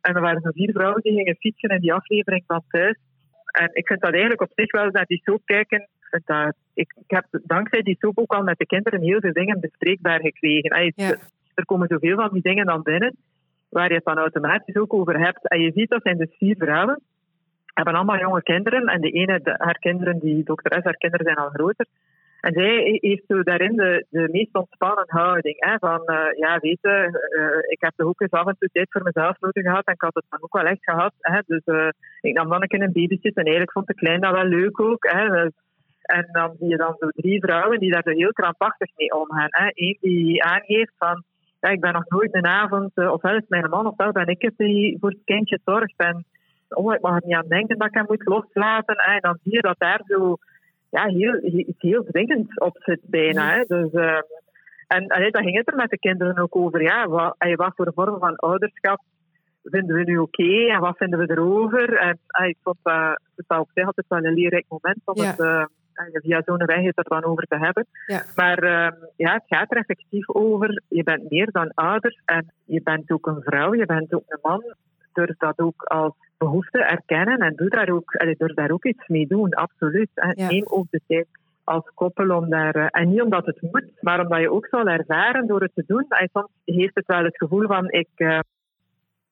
[0.00, 2.98] en er waren zo vier vrouwen die gingen fietsen in die aflevering van thuis.
[3.52, 5.88] En ik vind dat eigenlijk op zich wel dat die soap kijken.
[6.24, 9.60] Dat, ik, ik heb dankzij die soap ook al met de kinderen heel veel dingen
[9.60, 10.92] bespreekbaar gekregen.
[11.54, 13.16] Er komen zoveel van die dingen dan binnen,
[13.68, 15.48] waar je het dan automatisch ook over hebt.
[15.48, 17.00] En je ziet dat zijn dus vier vrouwen,
[17.74, 18.86] hebben allemaal jonge kinderen.
[18.86, 21.86] En de ene, de, haar kinderen, die dokter S, haar kinderen zijn al groter.
[22.40, 25.56] En zij heeft zo daarin de, de meest ontspannen houding.
[25.58, 28.68] Hè, van, uh, ja, weet je, uh, ik heb toch ook eens af en toe
[28.72, 29.84] tijd voor mezelf nodig gehad.
[29.84, 31.12] En ik had het dan ook wel echt gehad.
[31.20, 31.88] Hè, dus uh,
[32.20, 33.36] ik nam dan een keer een babysit.
[33.36, 35.04] En eigenlijk vond de klein dat wel leuk ook.
[35.10, 35.52] Hè, dus,
[36.02, 39.48] en dan zie je dan zo drie vrouwen die daar zo heel krampachtig mee omgaan.
[39.50, 39.70] Hè.
[39.74, 41.22] Eén die aangeeft van,
[41.60, 44.54] ja, ik ben nog nooit een avond, ofwel is mijn man, ofwel ben ik het
[44.56, 45.94] die voor het kindje zorgt.
[45.96, 46.24] En
[46.68, 48.94] oh, ik mag er niet aan denken dat ik hem moet loslaten.
[48.98, 49.12] Hè.
[49.12, 50.36] En dan zie je dat daar zo
[50.90, 53.54] ja, heel, heel dringend op zit bijna.
[53.54, 53.64] Hè.
[53.66, 54.20] Dus, uh,
[54.86, 56.82] en allee, dat ging het er met de kinderen ook over.
[56.82, 59.00] Ja, wat, wat voor vorm van ouderschap
[59.62, 61.96] vinden we nu oké en wat vinden we erover?
[61.96, 65.38] En uh, ik vond dat, dat op zich altijd wel een leerrijk moment om het
[65.38, 65.64] uh,
[66.12, 67.86] via zo'n weg het er dan over te hebben.
[68.06, 68.22] Ja.
[68.34, 70.82] Maar uh, ja, het gaat er effectief over.
[70.88, 74.38] Je bent meer dan ouder en je bent ook een vrouw, je bent ook een
[74.42, 74.74] man.
[75.12, 79.06] Durf dat ook als behoefte erkennen en doe daar ook, allee, durf daar ook iets
[79.06, 80.10] mee doen, absoluut.
[80.34, 81.26] Neem ook de tijd
[81.64, 84.86] als koppel om daar, eh, en niet omdat het moet, maar omdat je ook zal
[84.86, 86.04] ervaren door het te doen.
[86.08, 88.38] En soms heeft het wel het gevoel van, ik, uh,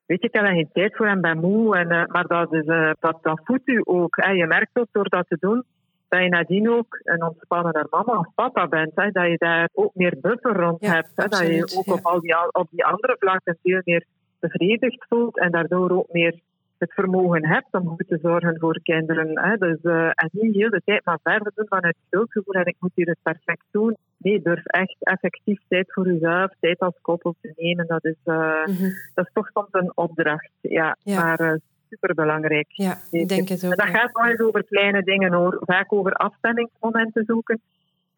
[0.05, 2.53] weet je, ik heb er geen tijd voor en ben moe, en, uh, maar dat,
[2.53, 2.65] is,
[2.99, 4.17] dat, dat voedt u ook.
[4.17, 5.63] En je merkt ook door dat te doen,
[6.11, 8.91] dat je nadien ook een ontspannender mama of papa bent.
[8.95, 11.11] Hè, dat je daar ook meer buffer rond hebt.
[11.15, 14.05] Hè, dat je ook op, al die, op die andere vlakken veel meer
[14.39, 16.39] bevredigd voelt en daardoor ook meer
[16.77, 19.39] het vermogen hebt om goed te zorgen voor kinderen.
[19.39, 19.57] Hè.
[19.57, 22.91] Dus, uh, en niet heel de tijd maar verder doen vanuit schuldgevoel en ik moet
[22.95, 23.97] hier het perfect doen.
[24.17, 27.87] Nee, durf echt effectief tijd voor jezelf, tijd als koppel te nemen.
[27.87, 28.65] Dat is, uh,
[29.13, 30.51] dat is toch soms een opdracht.
[30.61, 31.53] Ja, maar uh,
[31.91, 32.67] superbelangrijk.
[32.69, 33.75] Ja, ik denk het ook.
[33.75, 35.57] dat gaat wel eens over kleine dingen hoor.
[35.65, 37.61] Vaak over afstemmingsmomenten zoeken.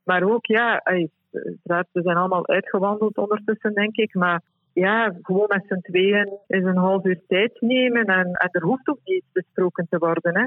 [0.04, 0.82] Maar ook, ja,
[1.64, 4.14] we zijn allemaal uitgewandeld ondertussen, denk ik.
[4.14, 4.42] Maar
[4.74, 8.06] ja, gewoon met z'n tweeën eens een half uur tijd nemen.
[8.06, 10.38] En, en er hoeft ook niet besproken te worden.
[10.38, 10.46] Hè.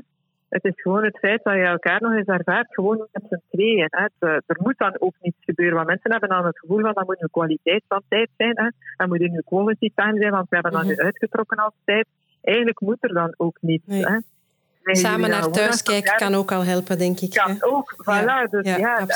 [0.48, 3.88] Het is gewoon het feit dat je elkaar nog eens ervaart, gewoon met z'n tweeën.
[3.90, 4.06] Hè.
[4.18, 7.06] Eh, er moet dan ook niets gebeuren, want mensen hebben dan het gevoel van dat
[7.06, 8.58] moet nu kwaliteit van tijd zijn.
[8.58, 8.68] Hè.
[8.96, 11.04] Dat moet nu quality time zijn, want we hebben dan nu mhm.
[11.04, 12.06] uitgetrokken als tijd.
[12.46, 13.85] Eigenlijk moet er dan ook niets.
[13.87, 14.18] Hè.
[14.94, 17.30] Samen naar thuis kijken kan ook al helpen, denk ik.
[17.30, 18.50] Kan ook, voilà.
[18.50, 19.06] Dus ja,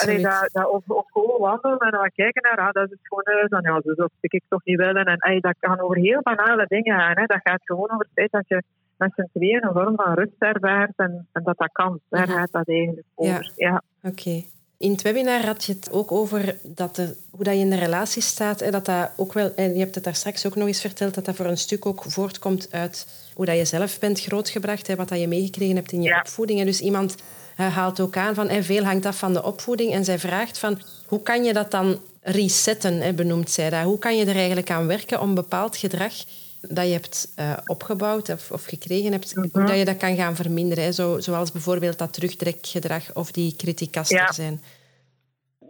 [0.52, 3.48] dat, of, of gewoon wandelen en dan kijken naar, ah, dat is het gewoon huis.
[3.48, 5.04] Dan ja, dus dat ik toch niet willen.
[5.04, 7.18] En ay, dat kan over heel banale dingen gaan.
[7.18, 7.26] Hè.
[7.26, 8.62] Dat gaat gewoon over het feit dat je
[8.96, 12.00] met z'n tweeën een vorm van rust ervaart en, en dat dat kan.
[12.08, 13.52] Daar gaat dat eigenlijk over.
[13.56, 13.82] Ja.
[14.02, 14.42] Oké.
[14.80, 17.76] In het webinar had je het ook over dat de, hoe dat je in de
[17.76, 18.60] relatie staat.
[18.60, 21.14] Hè, dat dat ook wel, en je hebt het daar straks ook nog eens verteld,
[21.14, 24.96] dat dat voor een stuk ook voortkomt uit hoe dat je zelf bent grootgebracht, hè,
[24.96, 26.60] wat dat je meegekregen hebt in je opvoeding.
[26.60, 27.14] En dus iemand
[27.56, 29.92] haalt ook aan van en veel hangt af van de opvoeding.
[29.92, 33.82] En zij vraagt van hoe kan je dat dan resetten, hè, benoemt zij dat.
[33.82, 36.12] Hoe kan je er eigenlijk aan werken om bepaald gedrag
[36.60, 39.66] dat je hebt uh, opgebouwd of, of, gekregen hebt, hoe mhm.
[39.66, 40.84] dat je dat kan gaan verminderen.
[40.84, 40.92] Hè?
[40.92, 44.32] Zo, zoals bijvoorbeeld dat terugtrekgedrag of die kritiekaster ja.
[44.32, 44.60] zijn.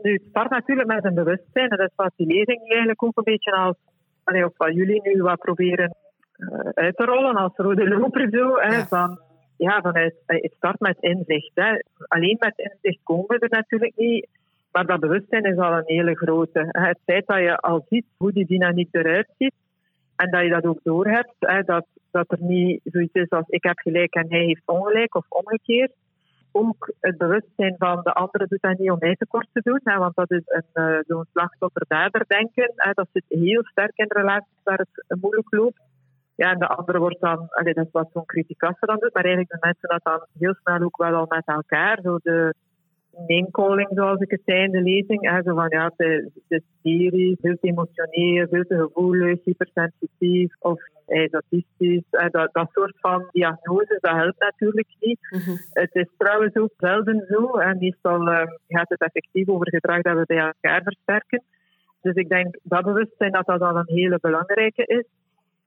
[0.02, 1.68] Nu, het start natuurlijk met een bewustzijn.
[1.68, 3.76] Dat is wat die lezing eigenlijk ook een beetje als...
[4.24, 5.96] of wat jullie nu wat proberen
[6.38, 8.54] uh, uit te rollen als rode loper zo.
[8.56, 8.86] Hè, ja.
[8.86, 9.18] Van,
[9.56, 11.50] ja, vanuit, eh, het start met inzicht.
[11.54, 11.70] Hè.
[12.08, 14.28] Alleen met inzicht komen we er natuurlijk niet.
[14.72, 16.68] Maar dat bewustzijn is al een hele grote.
[16.68, 19.54] Het feit dat je al ziet hoe die dynamiek eruit ziet,
[20.20, 23.62] en dat je dat ook doorhebt, hè, dat, dat er niet zoiets is als ik
[23.62, 25.92] heb gelijk en hij heeft ongelijk of omgekeerd.
[26.52, 29.98] Ook het bewustzijn van de andere doet dat niet om mij tekort te doen, hè,
[29.98, 32.72] want dat is een, uh, zo'n slachtoffer-dader denken.
[32.76, 35.80] Hè, dat zit heel sterk in relaties waar het moeilijk loopt.
[36.34, 39.24] Ja, en de andere wordt dan, allee, dat is wat zo'n criticasse dan doet, maar
[39.24, 42.54] eigenlijk de mensen dat dan heel snel ook wel al met elkaar, zo de,
[43.26, 45.42] name-calling, zoals ik het zei in de lezing.
[45.44, 50.80] Zo van ja, de, de serie, veel te emotioneel, veel te gevoelig, hypersensitief of
[51.32, 52.02] autistisch.
[52.10, 55.18] Dat, dat soort van diagnoses, dat helpt natuurlijk niet.
[55.30, 55.56] Mhm.
[55.72, 57.58] Het is trouwens ook zelden zo.
[57.58, 61.42] En meestal uh, gaat het effectief over gedrag dat we bij elkaar versterken.
[62.02, 65.04] Dus ik denk dat bewustzijn dat dat al een hele belangrijke is.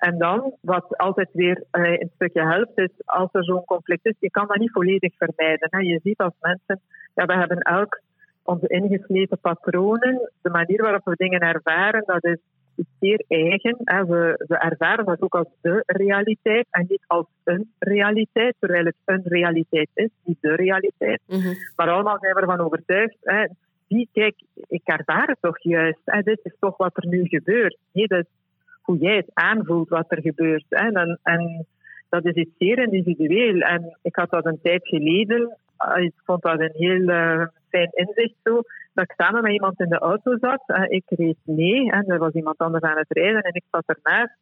[0.09, 4.15] En dan, wat altijd weer uh, een stukje helpt, is als er zo'n conflict is,
[4.19, 5.67] je kan dat niet volledig vermijden.
[5.71, 5.79] Hè.
[5.79, 6.81] Je ziet als mensen,
[7.15, 8.01] ja, we hebben elk
[8.43, 12.37] onze ingesleten patronen, de manier waarop we dingen ervaren, dat is
[12.99, 13.77] zeer eigen.
[13.83, 18.95] We, we ervaren dat ook als de realiteit en niet als een realiteit, terwijl het
[19.05, 21.21] een realiteit is, niet de realiteit.
[21.27, 21.53] Mhm.
[21.75, 23.17] Maar allemaal zijn we ervan overtuigd.
[23.21, 23.45] Hè.
[23.87, 24.35] Die, kijk,
[24.67, 26.01] ik ervaar het toch juist.
[26.05, 26.21] Hè.
[26.21, 27.77] Dit is toch wat er nu gebeurt.
[27.91, 28.25] Nee, dat
[28.83, 30.65] hoe jij het aanvoelt wat er gebeurt.
[30.69, 30.87] Hè.
[30.87, 31.65] En, en
[32.09, 33.59] dat is iets zeer individueel.
[33.61, 37.89] En ik had dat een tijd geleden, ah, ik vond dat een heel uh, fijn
[37.91, 38.61] inzicht zo,
[38.93, 40.63] dat ik samen met iemand in de auto zat.
[40.67, 43.83] Uh, ik reed mee en er was iemand anders aan het rijden en ik zat
[43.85, 44.37] ernaast.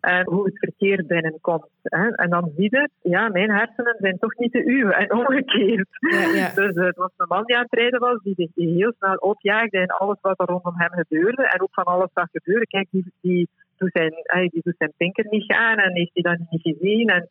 [0.00, 1.68] En hoe het verkeer binnenkomt.
[1.82, 2.08] Hè.
[2.08, 5.88] En dan zie je, ja, mijn hersenen zijn toch niet de uwe en omgekeerd.
[5.98, 6.54] Ja, ja.
[6.62, 9.14] Dus uh, het was een man die aan het rijden was, die zich heel snel
[9.14, 11.48] opjaagde in alles wat er rondom hem gebeurde.
[11.48, 12.66] En ook van alles wat gebeurde.
[12.66, 14.12] Kijk, die, die doet zijn,
[14.50, 17.08] die doet zijn pinker niet gaan en heeft hij dat niet gezien.
[17.08, 17.28] En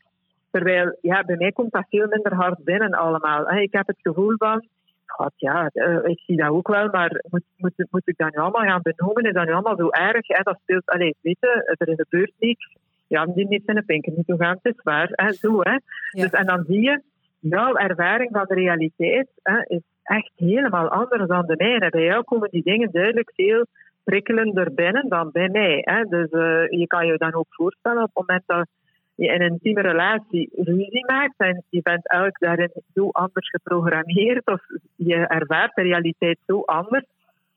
[0.51, 3.51] terwijl, ja, bij mij komt dat veel minder hard binnen allemaal.
[3.51, 4.65] Ik heb het gevoel van,
[5.05, 8.41] God, ja, eh, ik zie dat ook wel, maar moet, moet, moet ik dat nu
[8.41, 9.23] allemaal gaan benoemen?
[9.23, 10.27] Is dat nu allemaal zo erg?
[10.27, 10.43] Hè?
[10.43, 12.75] Dat speelt, allez, weet je, er gebeurt niks.
[13.07, 15.09] Ja, die niet zijn pinker niet toe gaan, het is waar.
[15.11, 15.33] Hè?
[15.33, 15.77] Zo, hè?
[16.11, 17.01] Dus, en dan zie je,
[17.39, 21.89] jouw ervaring van de realiteit hè, is echt helemaal anders dan de mijne.
[21.89, 23.65] Bij jou komen die dingen duidelijk veel
[24.09, 25.81] prikkelender binnen dan bij mij.
[25.81, 26.03] Hè.
[26.03, 28.67] Dus uh, je kan je dan ook voorstellen op het moment dat
[29.15, 34.45] je in een intieme relatie ruzie maakt en je bent elk daarin zo anders geprogrammeerd
[34.45, 34.61] of
[34.95, 37.05] je ervaart de realiteit zo anders,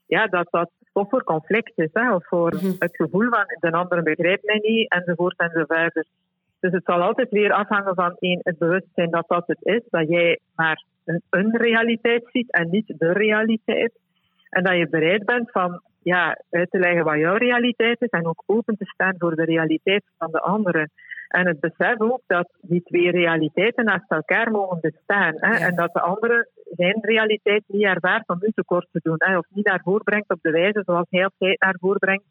[0.05, 1.89] ja, dat dat toch voor conflict is.
[1.93, 2.73] Hè, of voor mhm.
[2.79, 6.05] het gevoel van de ander begrijpt mij niet enzovoort enzovoort.
[6.59, 10.07] Dus het zal altijd weer afhangen van één, het bewustzijn dat dat het is, dat
[10.07, 13.93] jij maar een, een realiteit ziet en niet de realiteit.
[14.49, 18.27] En dat je bereid bent van ja, uit te leggen wat jouw realiteit is en
[18.27, 20.91] ook open te staan voor de realiteit van de anderen.
[21.27, 25.33] En het besef ook dat die twee realiteiten naast elkaar mogen bestaan.
[25.35, 25.65] Hè?
[25.65, 29.15] En dat de andere zijn realiteit niet ervaart om u tekort te doen.
[29.17, 29.37] Hè?
[29.37, 32.23] Of niet naar voren brengt op de wijze zoals hij of zij naar voren brengt.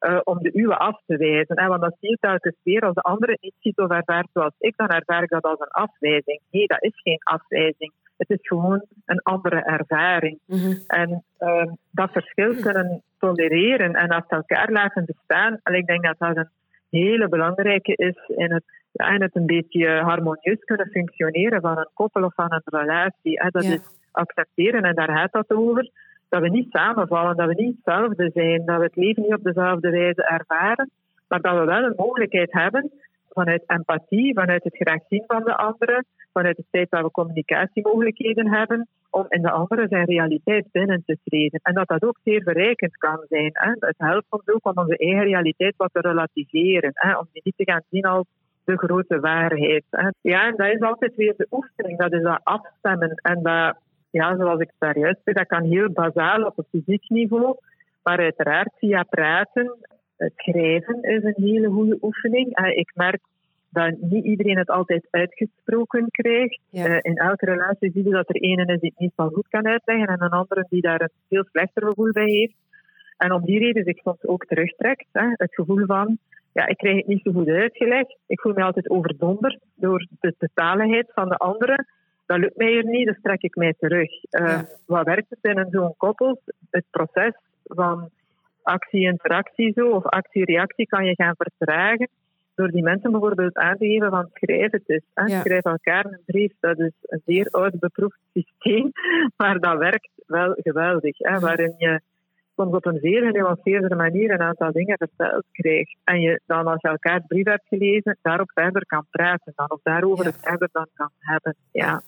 [0.00, 1.60] Uh, om de uwe af te wijzen.
[1.60, 1.66] Hè?
[1.66, 2.80] Want dat zie je telkens weer.
[2.80, 5.82] Als de andere niet ziet of ervaart zoals ik, dan ervaar ik dat als een
[5.84, 6.40] afwijzing.
[6.50, 7.92] Nee, dat is geen afwijzing.
[8.28, 10.38] Het is gewoon een andere ervaring.
[10.46, 10.72] Mhm.
[10.86, 15.60] En uh, dat verschil kunnen tolereren en naast elkaar laten bestaan.
[15.62, 16.48] En ik denk dat dat een
[16.90, 21.88] hele belangrijke is in het, ja, in het een beetje harmonieus kunnen functioneren van een
[21.94, 23.50] koppel of van een relatie.
[23.50, 23.78] Dat is
[24.12, 25.90] accepteren en daar gaat dat over.
[26.28, 29.42] Dat we niet samenvallen, dat we niet hetzelfde zijn, dat we het leven niet op
[29.42, 30.90] dezelfde wijze ervaren,
[31.28, 32.90] maar dat we wel een mogelijkheid hebben
[33.30, 38.52] vanuit empathie, vanuit het graag zien van de anderen, vanuit het feit dat we communicatiemogelijkheden
[38.52, 41.60] hebben om in de andere zijn realiteit binnen te treden.
[41.62, 43.50] En dat dat ook zeer verrijkend kan zijn.
[43.52, 43.70] Hè.
[43.70, 46.90] Het helpt ons ook om onze eigen realiteit wat te relativeren.
[46.94, 48.26] Hè, om die niet te gaan zien als
[48.64, 49.84] de grote waarheid.
[49.90, 50.08] Hè.
[50.20, 51.98] Ja, en dat is altijd weer de oefening.
[51.98, 53.14] Dat is dat afstemmen.
[53.14, 53.76] En dat,
[54.10, 57.56] ja, zoals ik daar juist zei, dat kan heel bazaal op het fysiek niveau.
[58.02, 59.76] Maar uiteraard via praten,
[60.36, 62.58] schrijven is een hele goede oefening.
[62.74, 63.20] Ik merk
[63.72, 66.60] dat niet iedereen het altijd uitgesproken krijgt.
[66.72, 69.48] Uh, in elke relatie zie je dat er ene is die het niet zo goed
[69.48, 72.54] kan uitleggen en een andere die daar een veel slechter gevoel bij heeft.
[73.16, 75.06] En om die reden zich soms ook terugtrekt.
[75.12, 76.18] Hè, het gevoel van,
[76.52, 78.16] ja, ik krijg het niet zo goed uitgelegd.
[78.26, 81.86] Ik voel me altijd overdonderd door de totaligheid van de andere.
[82.26, 84.10] Dat lukt mij er niet, dus trek ik mij terug.
[84.30, 86.40] Uh, Wat werkt het in zo'n koppel?
[86.70, 88.10] Het proces van
[88.62, 92.08] actie-interactie zo, of actie-reactie kan je gaan vertragen
[92.54, 95.02] door die mensen bijvoorbeeld aan te geven van schrijf het is.
[95.14, 95.40] Hè.
[95.40, 96.52] Schrijf elkaar een brief.
[96.60, 98.92] Dat is een zeer oud beproefd systeem,
[99.36, 101.18] maar dat werkt wel geweldig.
[101.18, 102.00] Hè, waarin je
[102.56, 105.96] soms op een zeer genuanceerde manier een aantal dingen verteld krijgt.
[106.04, 109.80] En je dan als je elkaar brief hebt gelezen, daarop verder kan praten dan, of
[109.82, 111.56] daarover het verder dan kan hebben.
[111.72, 112.02] Ja.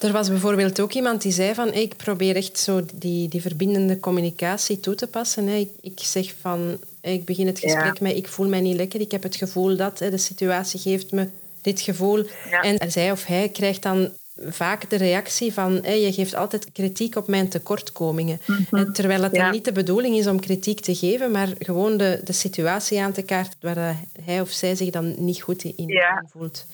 [0.00, 4.00] Er was bijvoorbeeld ook iemand die zei van ik probeer echt zo die, die verbindende
[4.00, 5.48] communicatie toe te passen.
[5.48, 6.78] Ik, ik zeg van
[7.12, 9.98] ik begin het gesprek met ik voel mij niet lekker, ik heb het gevoel dat
[9.98, 11.28] de situatie geeft me
[11.62, 12.24] dit gevoel.
[12.60, 17.28] En zij of hij krijgt dan vaak de reactie van je geeft altijd kritiek op
[17.28, 18.38] mijn tekortkomingen.
[18.46, 18.92] Mhm.
[18.92, 22.32] Terwijl het dan niet de bedoeling is om kritiek te geven, maar gewoon de, de
[22.32, 26.66] situatie aan te kaarten waar hij of zij zich dan niet goed in voelt.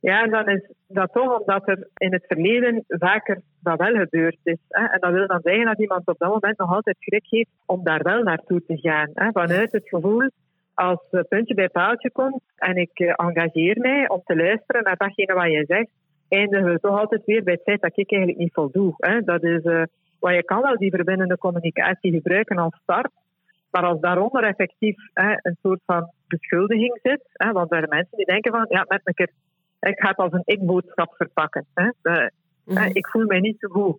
[0.00, 4.38] Ja, en dan is dat toch omdat er in het verleden vaker dat wel gebeurd
[4.42, 4.58] is.
[4.68, 4.84] Hè.
[4.84, 7.84] En dat wil dan zeggen dat iemand op dat moment nog altijd schrik heeft om
[7.84, 9.10] daar wel naartoe te gaan.
[9.14, 9.30] Hè.
[9.32, 10.30] Vanuit het gevoel,
[10.74, 15.34] als puntje bij paaltje komt en ik eh, engageer mij om te luisteren naar datgene
[15.34, 15.90] wat je zegt,
[16.28, 18.94] eindigen we toch altijd weer bij het feit dat ik eigenlijk niet voldoe.
[18.96, 19.20] Hè.
[19.20, 19.82] Dat is, uh,
[20.20, 23.10] wat je kan wel die verbindende communicatie gebruiken als start,
[23.70, 28.16] maar als daaronder effectief hè, een soort van beschuldiging zit, hè, want er zijn mensen
[28.16, 29.30] die denken van, ja, met een keer
[29.80, 31.66] ik ga het als een ik-boodschap verpakken.
[31.74, 31.90] Hè.
[32.66, 32.90] Mhm.
[32.92, 33.98] Ik voel mij niet zo goed.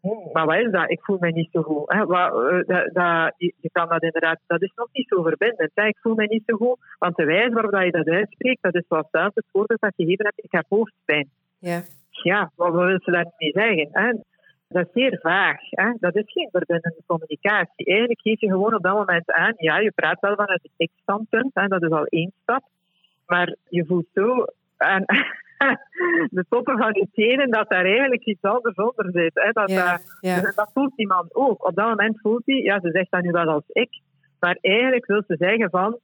[0.00, 0.90] Hm, maar wat is dat?
[0.90, 1.92] Ik voel mij niet zo goed.
[1.92, 2.04] Hè.
[2.04, 5.70] Wat, uh, dat, dat, je kan dat inderdaad, dat is nog niet zo verbindend.
[5.74, 5.86] Hè.
[5.86, 8.84] Ik voel mij niet zo goed, want de wijze waarop je dat uitspreekt, dat is
[8.88, 11.28] zoals zelf het voorbeeld dat je gegeven hebt, ik heb hoofdpijn.
[11.58, 13.88] Ja, ja wat wil ze daar mee zeggen?
[13.92, 14.12] Hè?
[14.68, 15.58] Dat is zeer vaag.
[15.70, 15.92] Hè?
[15.98, 17.86] Dat is geen verbindende communicatie.
[17.86, 21.54] Eigenlijk geef je gewoon op dat moment aan, ja, je praat wel vanuit het ik-standpunt,
[21.54, 22.62] dat is al één stap,
[23.26, 24.44] maar je voelt zo
[24.76, 25.04] en
[26.38, 29.30] de toppen van die tenen, dat daar eigenlijk iets anders onder zit.
[29.34, 29.50] Hè.
[29.50, 31.66] Dat, dat, dat voelt die man ook.
[31.66, 34.00] Op dat moment voelt hij, ja, ze zegt dat nu wel als ik,
[34.40, 35.98] maar eigenlijk wil ze zeggen van,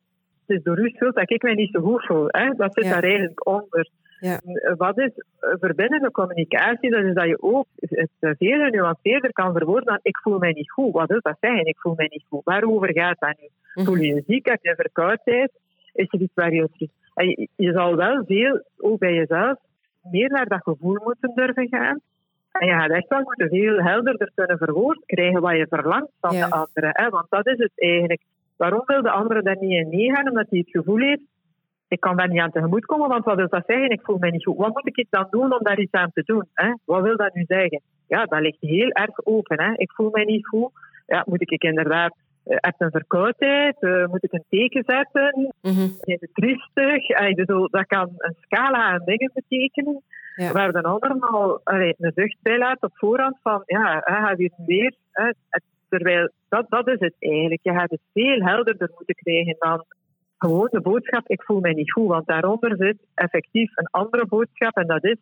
[0.47, 2.27] het is door u schuld dat ik mij niet zo goed voel.
[2.29, 2.51] Hè.
[2.57, 3.89] Dat zit daar eigenlijk onder.
[4.21, 4.41] Ja.
[4.77, 6.91] Wat is verbindende communicatie?
[6.91, 10.71] Dat is dat je ook het veel genuanceerder kan verwoorden dan ik voel mij niet
[10.71, 10.93] goed.
[10.93, 11.67] Wat wil dat zeggen?
[11.67, 12.45] Ik voel mij niet goed.
[12.45, 13.49] Waarover gaat dat nu?
[13.75, 13.87] Mhm.
[13.87, 14.47] Voel je je ziek?
[14.47, 15.53] Heb je verkoudheid?
[15.93, 16.69] Is er iets waar je
[17.25, 19.59] je, je zal wel veel, ook bij jezelf,
[20.03, 22.01] meer naar dat gevoel moeten durven gaan.
[22.53, 26.31] En je gaat echt wel moeten veel helderder kunnen verwoord krijgen wat je verlangt van
[26.31, 26.91] de andere.
[26.93, 27.09] Hè?
[27.09, 28.23] Want dat is het eigenlijk.
[28.57, 30.29] Waarom wil de andere daar niet in meegaan?
[30.29, 31.23] Omdat hij het gevoel heeft,
[31.89, 33.91] ik kan daar niet aan tegemoet komen, want wat wil dat zeggen?
[33.91, 34.57] Ik voel mij niet goed.
[34.57, 36.49] Wat moet ik dan doen om daar iets aan te doen?
[36.55, 36.73] Hè?
[36.85, 37.81] Wat wil dat nu zeggen?
[38.09, 39.61] Ja, dat ligt heel erg open.
[39.61, 39.73] Hè?
[39.75, 40.71] Ik voel mij niet goed.
[41.07, 43.77] Ja, moet ik inderdaad uh, heb een verkoudheid?
[43.81, 45.53] Uh, moet ik een teken zetten?
[45.63, 45.97] Mm -hmm.
[46.01, 47.07] Is het triestig?
[47.71, 50.03] dat kan een scala aan dingen betekenen.
[50.37, 50.53] Ja.
[50.53, 54.37] Waar de ander al allee, een zucht bij laat op voorhand van, ja, hij gaat
[54.37, 54.95] weer meer.
[55.13, 55.31] Hè,
[55.89, 57.61] terwijl, dat, dat is het eigenlijk.
[57.63, 59.85] Je gaat het veel helderder moeten krijgen dan
[60.39, 62.09] gewoon de boodschap, ik voel mij niet goed.
[62.09, 65.17] Want daaronder zit effectief een andere boodschap en dat is,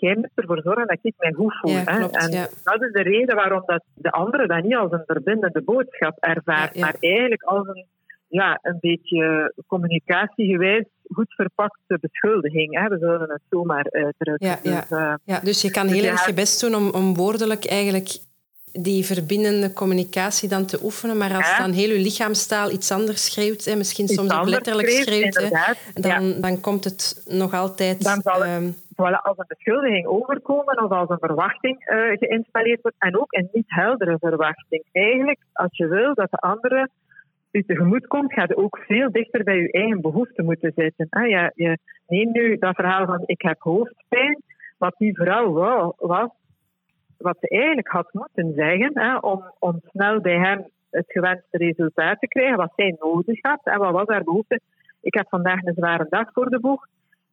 [0.00, 1.72] jij moet ervoor zorgen dat ik mij goed voel.
[1.72, 1.82] hè?
[1.82, 2.00] en
[2.64, 6.78] dat is de reden waarom dat de andere dat niet als een verbindende boodschap ervaart,
[6.78, 7.86] maar eigenlijk als een,
[8.28, 12.78] ja, een beetje communicatiegewijs goed verpakte beschuldiging.
[12.80, 12.88] Hè?
[12.88, 14.48] We zullen het zomaar uitdrukken.
[14.48, 14.80] Ja, ja.
[14.80, 17.66] Dus, uh, ja, dus je kan heel dus erg je best doen om, om woordelijk
[17.66, 18.08] eigenlijk
[18.72, 21.16] die verbindende communicatie dan te oefenen.
[21.16, 25.34] Maar als dan heel je lichaamstaal iets anders schreeuwt, hè, misschien soms ook letterlijk schreeuwt,
[25.34, 28.02] hè, dan, dan komt het nog altijd...
[28.02, 32.96] Dan zal het, um, als een beschuldiging overkomen of als een verwachting uh, geïnstalleerd wordt.
[32.98, 34.84] En ook een niet heldere verwachting.
[34.92, 36.88] Eigenlijk, als je wil dat de andere
[37.50, 41.06] u tegemoet komt, gaat je ook veel dichter bij je eigen behoefte moeten zitten.
[41.10, 41.22] Hè.
[41.22, 44.42] Je, je nu dat verhaal van ik heb hoofdpijn.
[44.78, 46.28] Wat die vrouw wou, was
[47.18, 52.20] wat ze eigenlijk had moeten zeggen hè, om, om snel bij hem het gewenste resultaat
[52.20, 54.60] te krijgen, wat zij nodig had en wat was haar behoefte.
[55.00, 56.86] Ik heb vandaag een zware dag voor de boeg.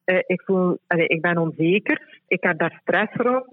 [0.03, 3.45] Eh, ik, voel, allee, ik ben onzeker, ik heb daar stress rond,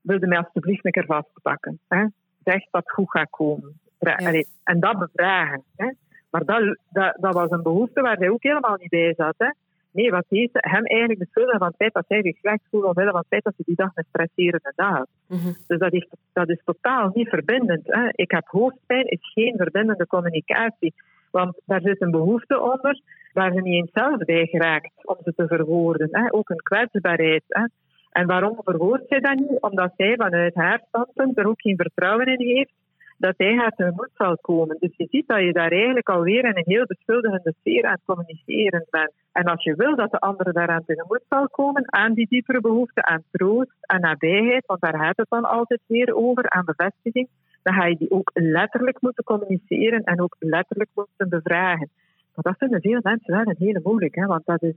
[0.00, 1.78] wilde mij alsjeblieft een keer vastpakken.
[1.88, 2.06] Hè?
[2.44, 3.80] Zeg dat het goed gaat komen.
[3.98, 5.62] Allee, en dat bevragen.
[5.76, 5.90] Hè?
[6.30, 9.34] Maar dat, dat, dat was een behoefte waar hij ook helemaal niet bij zat.
[9.36, 9.50] Hè?
[9.92, 13.10] Nee, wat heeft hem eigenlijk beschuldigd van het feit dat hij zich slecht voelde omwille
[13.10, 15.08] van het feit dat ze die dag een stresserende dag had.
[15.26, 15.52] Mhm.
[15.66, 17.82] Dus dat is, dat is totaal niet verbindend.
[17.84, 18.08] Hè.
[18.12, 20.94] Ik heb hoofdpijn, is geen verbindende communicatie.
[21.32, 23.00] Want daar zit een behoefte onder
[23.32, 26.08] waar ze niet eens zelf bij geraakt om ze te verwoorden.
[26.10, 26.32] Hè.
[26.32, 27.42] Ook een kwetsbaarheid.
[27.48, 27.64] Hè.
[28.10, 29.60] En waarom verwoordt zij dat niet?
[29.60, 32.72] Omdat zij vanuit haar standpunt er ook geen vertrouwen in heeft
[33.18, 34.76] dat hij haar tegemoet zal komen.
[34.80, 38.04] Dus je ziet dat je daar eigenlijk alweer in een heel beschuldigende sfeer aan het
[38.04, 39.12] communiceren bent.
[39.32, 43.04] En als je wil dat de andere daaraan tegemoet zal komen, aan die diepere behoefte
[43.04, 47.28] aan troost, aan nabijheid, want daar gaat het dan altijd weer over, aan bevestiging,
[47.62, 51.88] dan ga je die ook letterlijk moeten communiceren en ook letterlijk moeten bevragen.
[52.34, 54.74] Maar dat vinden veel mensen wel een hele moeilijk, hè, want dat is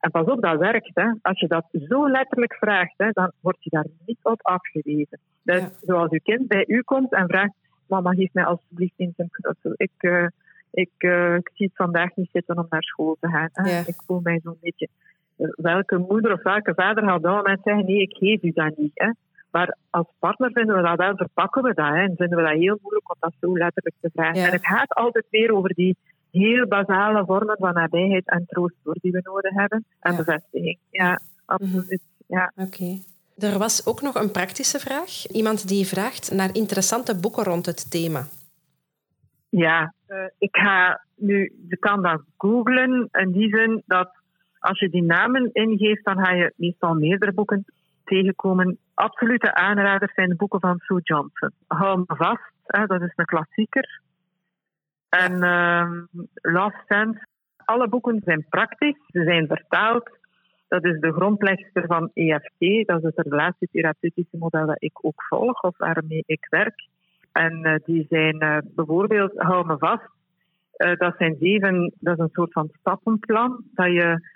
[0.00, 0.90] en pas op, dat werkt.
[0.94, 1.10] Hè.
[1.22, 5.18] Als je dat zo letterlijk vraagt, hè, dan word je daar niet op afgewezen.
[5.42, 5.70] Dus Ja.
[5.80, 7.52] zoals uw kind bij u komt en vraagt,
[7.88, 9.72] mama, geef mij alsjeblieft eens een knuffel.
[9.76, 10.26] Ik, eh,
[10.70, 13.48] ik, eh, ik zie het vandaag niet zitten om naar school te gaan.
[13.52, 13.70] Hè.
[13.70, 13.82] Ja.
[13.86, 14.88] Ik voel mij zo'n beetje...
[15.56, 18.90] Welke moeder of welke vader gaat dat moment zeggen, nee, ik geef u dat niet.
[18.94, 19.10] Hè.
[19.56, 21.88] Maar als partner vinden we dat wel, verpakken we dat.
[21.88, 24.40] Hè, en vinden we dat heel moeilijk om dat zo letterlijk te vragen.
[24.40, 24.46] Ja.
[24.46, 25.96] En het gaat altijd weer over die
[26.30, 29.84] heel basale vormen van nabijheid en troost hoor, die we nodig hebben.
[30.00, 30.16] En Ja.
[30.18, 30.78] bevestiging.
[30.90, 32.02] Ja, absoluut.
[32.26, 32.52] Ja.
[32.56, 32.98] Oké.
[33.36, 35.26] Er was ook nog een praktische vraag.
[35.26, 38.26] Iemand die vraagt naar interessante boeken rond het thema.
[39.48, 44.10] Ja, eh, ik ga nu, je kan dat googlen in die zin dat
[44.58, 47.64] als je die namen ingeeft, dan ga je meestal meerdere boeken
[48.04, 48.78] tegenkomen.
[48.96, 51.50] Absolute aanraders zijn de boeken van Sue Johnson.
[51.66, 54.00] Hou me vast, hè, dat is een klassieker.
[55.08, 57.26] En ehm Last Sense,
[57.64, 60.10] alle boeken zijn praktisch, ze zijn vertaald.
[60.68, 65.62] Dat is de grondlegster van EFT, dat is het relatietherapeutische model dat ik ook volg
[65.62, 66.88] of waarmee ik werk.
[67.32, 70.08] En eh, die zijn eh, bijvoorbeeld, hou me vast,
[70.72, 74.34] eh, dat zijn zeven, dat is een soort van stappenplan dat je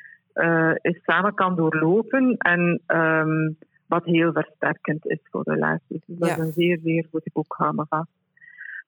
[0.82, 3.48] eens samen kan doorlopen en ehm,
[3.90, 6.00] wat heel versterkend is voor relaties.
[6.06, 6.34] Dus dat Ja.
[6.36, 7.56] is een zeer, zeer goed boek,
[7.88, 8.10] vast.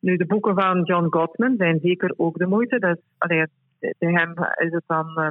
[0.00, 2.78] Nu, de boeken van John Gottman zijn zeker ook de moeite.
[2.78, 3.46] Dat is, allee,
[3.78, 5.28] bij hem is het dan eh,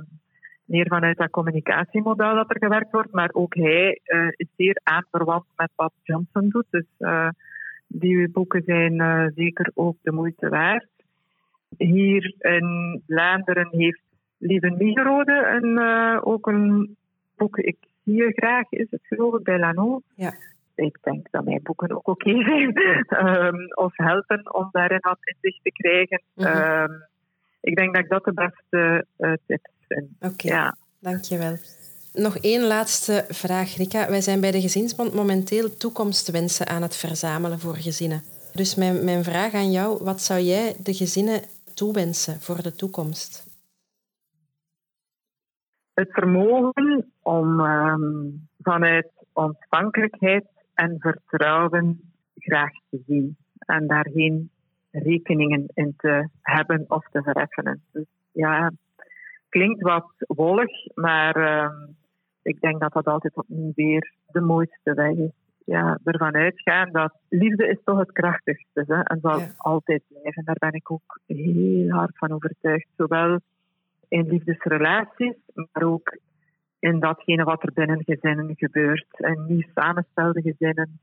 [0.65, 5.45] meer vanuit dat communicatiemodel dat er gewerkt wordt, maar ook hij eh, is zeer aanverwant
[5.55, 6.65] met wat Johnson doet.
[6.69, 7.29] Dus eh,
[7.87, 10.87] die boeken zijn eh, zeker ook de moeite waard.
[11.77, 14.01] Hier in Vlaanderen heeft
[14.37, 15.79] Lieve Migerode een,
[16.23, 16.95] ook een
[17.35, 20.01] boek, ik je graag, is het geloof ik, bij Lano.
[20.15, 20.33] Ja.
[20.75, 22.73] Ik denk dat mijn boeken ook oké zijn.
[23.07, 26.21] Ehm, of helpen om daarin wat inzicht te krijgen.
[26.33, 26.47] Mhm.
[26.47, 26.91] Ehm,
[27.61, 30.07] ik denk dat ik dat de beste eh, tips vind.
[30.19, 30.75] Oké, Ja.
[30.99, 31.57] dankjewel.
[32.13, 34.09] Nog één laatste vraag, Rika.
[34.09, 38.23] Wij zijn bij de Gezinsbond momenteel toekomstwensen aan het verzamelen voor gezinnen.
[38.53, 41.41] Dus mijn, mijn vraag aan jou, wat zou jij de gezinnen
[41.73, 43.45] toewensen voor de toekomst?
[45.93, 48.29] Het vermogen om ehm,
[48.61, 52.01] vanuit ontvankelijkheid en vertrouwen
[52.35, 54.49] graag te zien en daar geen
[54.91, 57.81] rekeningen in te hebben of te vereffenen.
[57.91, 58.71] Dus ja,
[59.49, 61.89] klinkt wat wollig, maar ehm,
[62.41, 65.31] ik denk dat dat altijd opnieuw weer de mooiste weg is.
[65.65, 69.53] Ja, ervan uitgaan dat liefde is toch het krachtigste hè, en zal Ja.
[69.57, 70.43] altijd blijven.
[70.45, 72.87] Daar ben ik ook heel hard van overtuigd.
[72.97, 73.39] Zowel
[74.11, 76.17] in liefdesrelaties, maar ook
[76.79, 79.05] in datgene wat er binnen gezinnen gebeurt.
[79.17, 80.99] In nieuw samenstelde gezinnen,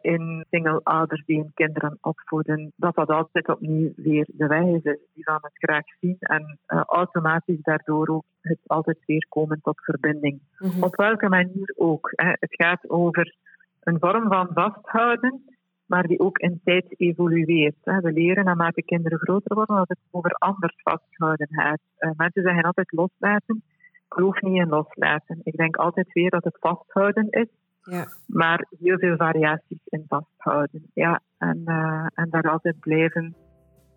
[0.00, 4.98] in single ouders die hun kinderen opvoeden, dat dat altijd opnieuw weer de wijze is.
[5.14, 9.84] Die van het graag zien en eh, automatisch daardoor ook het altijd weer komen tot
[9.84, 10.40] verbinding.
[10.58, 10.82] Mhm.
[10.82, 12.12] Op welke manier ook.
[12.14, 12.28] Hè.
[12.28, 13.34] Het gaat over
[13.80, 15.57] een vorm van vasthouden,
[15.88, 17.76] maar die ook in tijd evolueert.
[17.84, 21.80] We leren naarmate kinderen groter worden dat het over anders vasthouden gaat.
[21.96, 23.62] Eh, mensen zeggen altijd loslaten.
[23.92, 25.40] Ik geloof niet in loslaten.
[25.42, 27.48] Ik denk altijd weer dat het vasthouden is,
[27.82, 30.90] Ja, maar heel veel variaties in vasthouden.
[30.94, 33.34] Ja, en, eh, en daar altijd blijven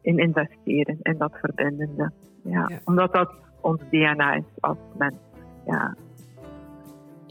[0.01, 2.11] in investeren, in dat verbindende.
[2.43, 2.79] Ja, Ja.
[2.83, 5.15] Omdat dat ons DNA is als mens.
[5.65, 5.95] Ja.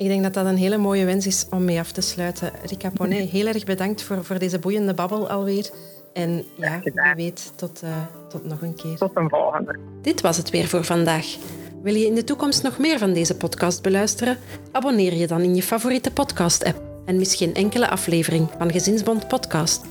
[0.00, 2.52] Ik denk dat dat een hele mooie wens is om mee af te sluiten.
[2.64, 5.70] Rika Poney, heel erg bedankt voor, voor deze boeiende babbel alweer.
[6.12, 7.96] En ja, wie weet, tot, eh,
[8.28, 8.96] tot nog een keer.
[8.96, 9.78] Tot een volgende.
[10.02, 11.36] Dit was het weer voor vandaag.
[11.82, 14.38] Wil je in de toekomst nog meer van deze podcast beluisteren?
[14.72, 19.84] Abonneer je dan in je favoriete podcast-app en mis geen enkele aflevering van Gezinsbond Podcast.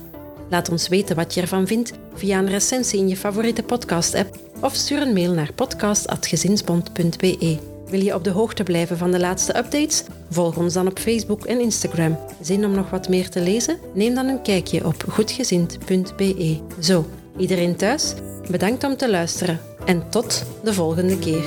[0.48, 4.74] Laat ons weten wat je ervan vindt via een recensie in je favoriete podcast-app of
[4.74, 7.69] stuur een mail naar podcast.gezinsbond.be.
[7.90, 10.02] Wil je op de hoogte blijven van de laatste updates?
[10.30, 12.18] Volg ons dan op Facebook en Instagram.
[12.40, 13.78] Zin om nog wat meer te lezen?
[13.94, 16.58] Neem dan een kijkje op goedgezind.be.
[16.80, 18.14] Zo, iedereen thuis,
[18.50, 21.44] bedankt om te luisteren en tot de volgende keer.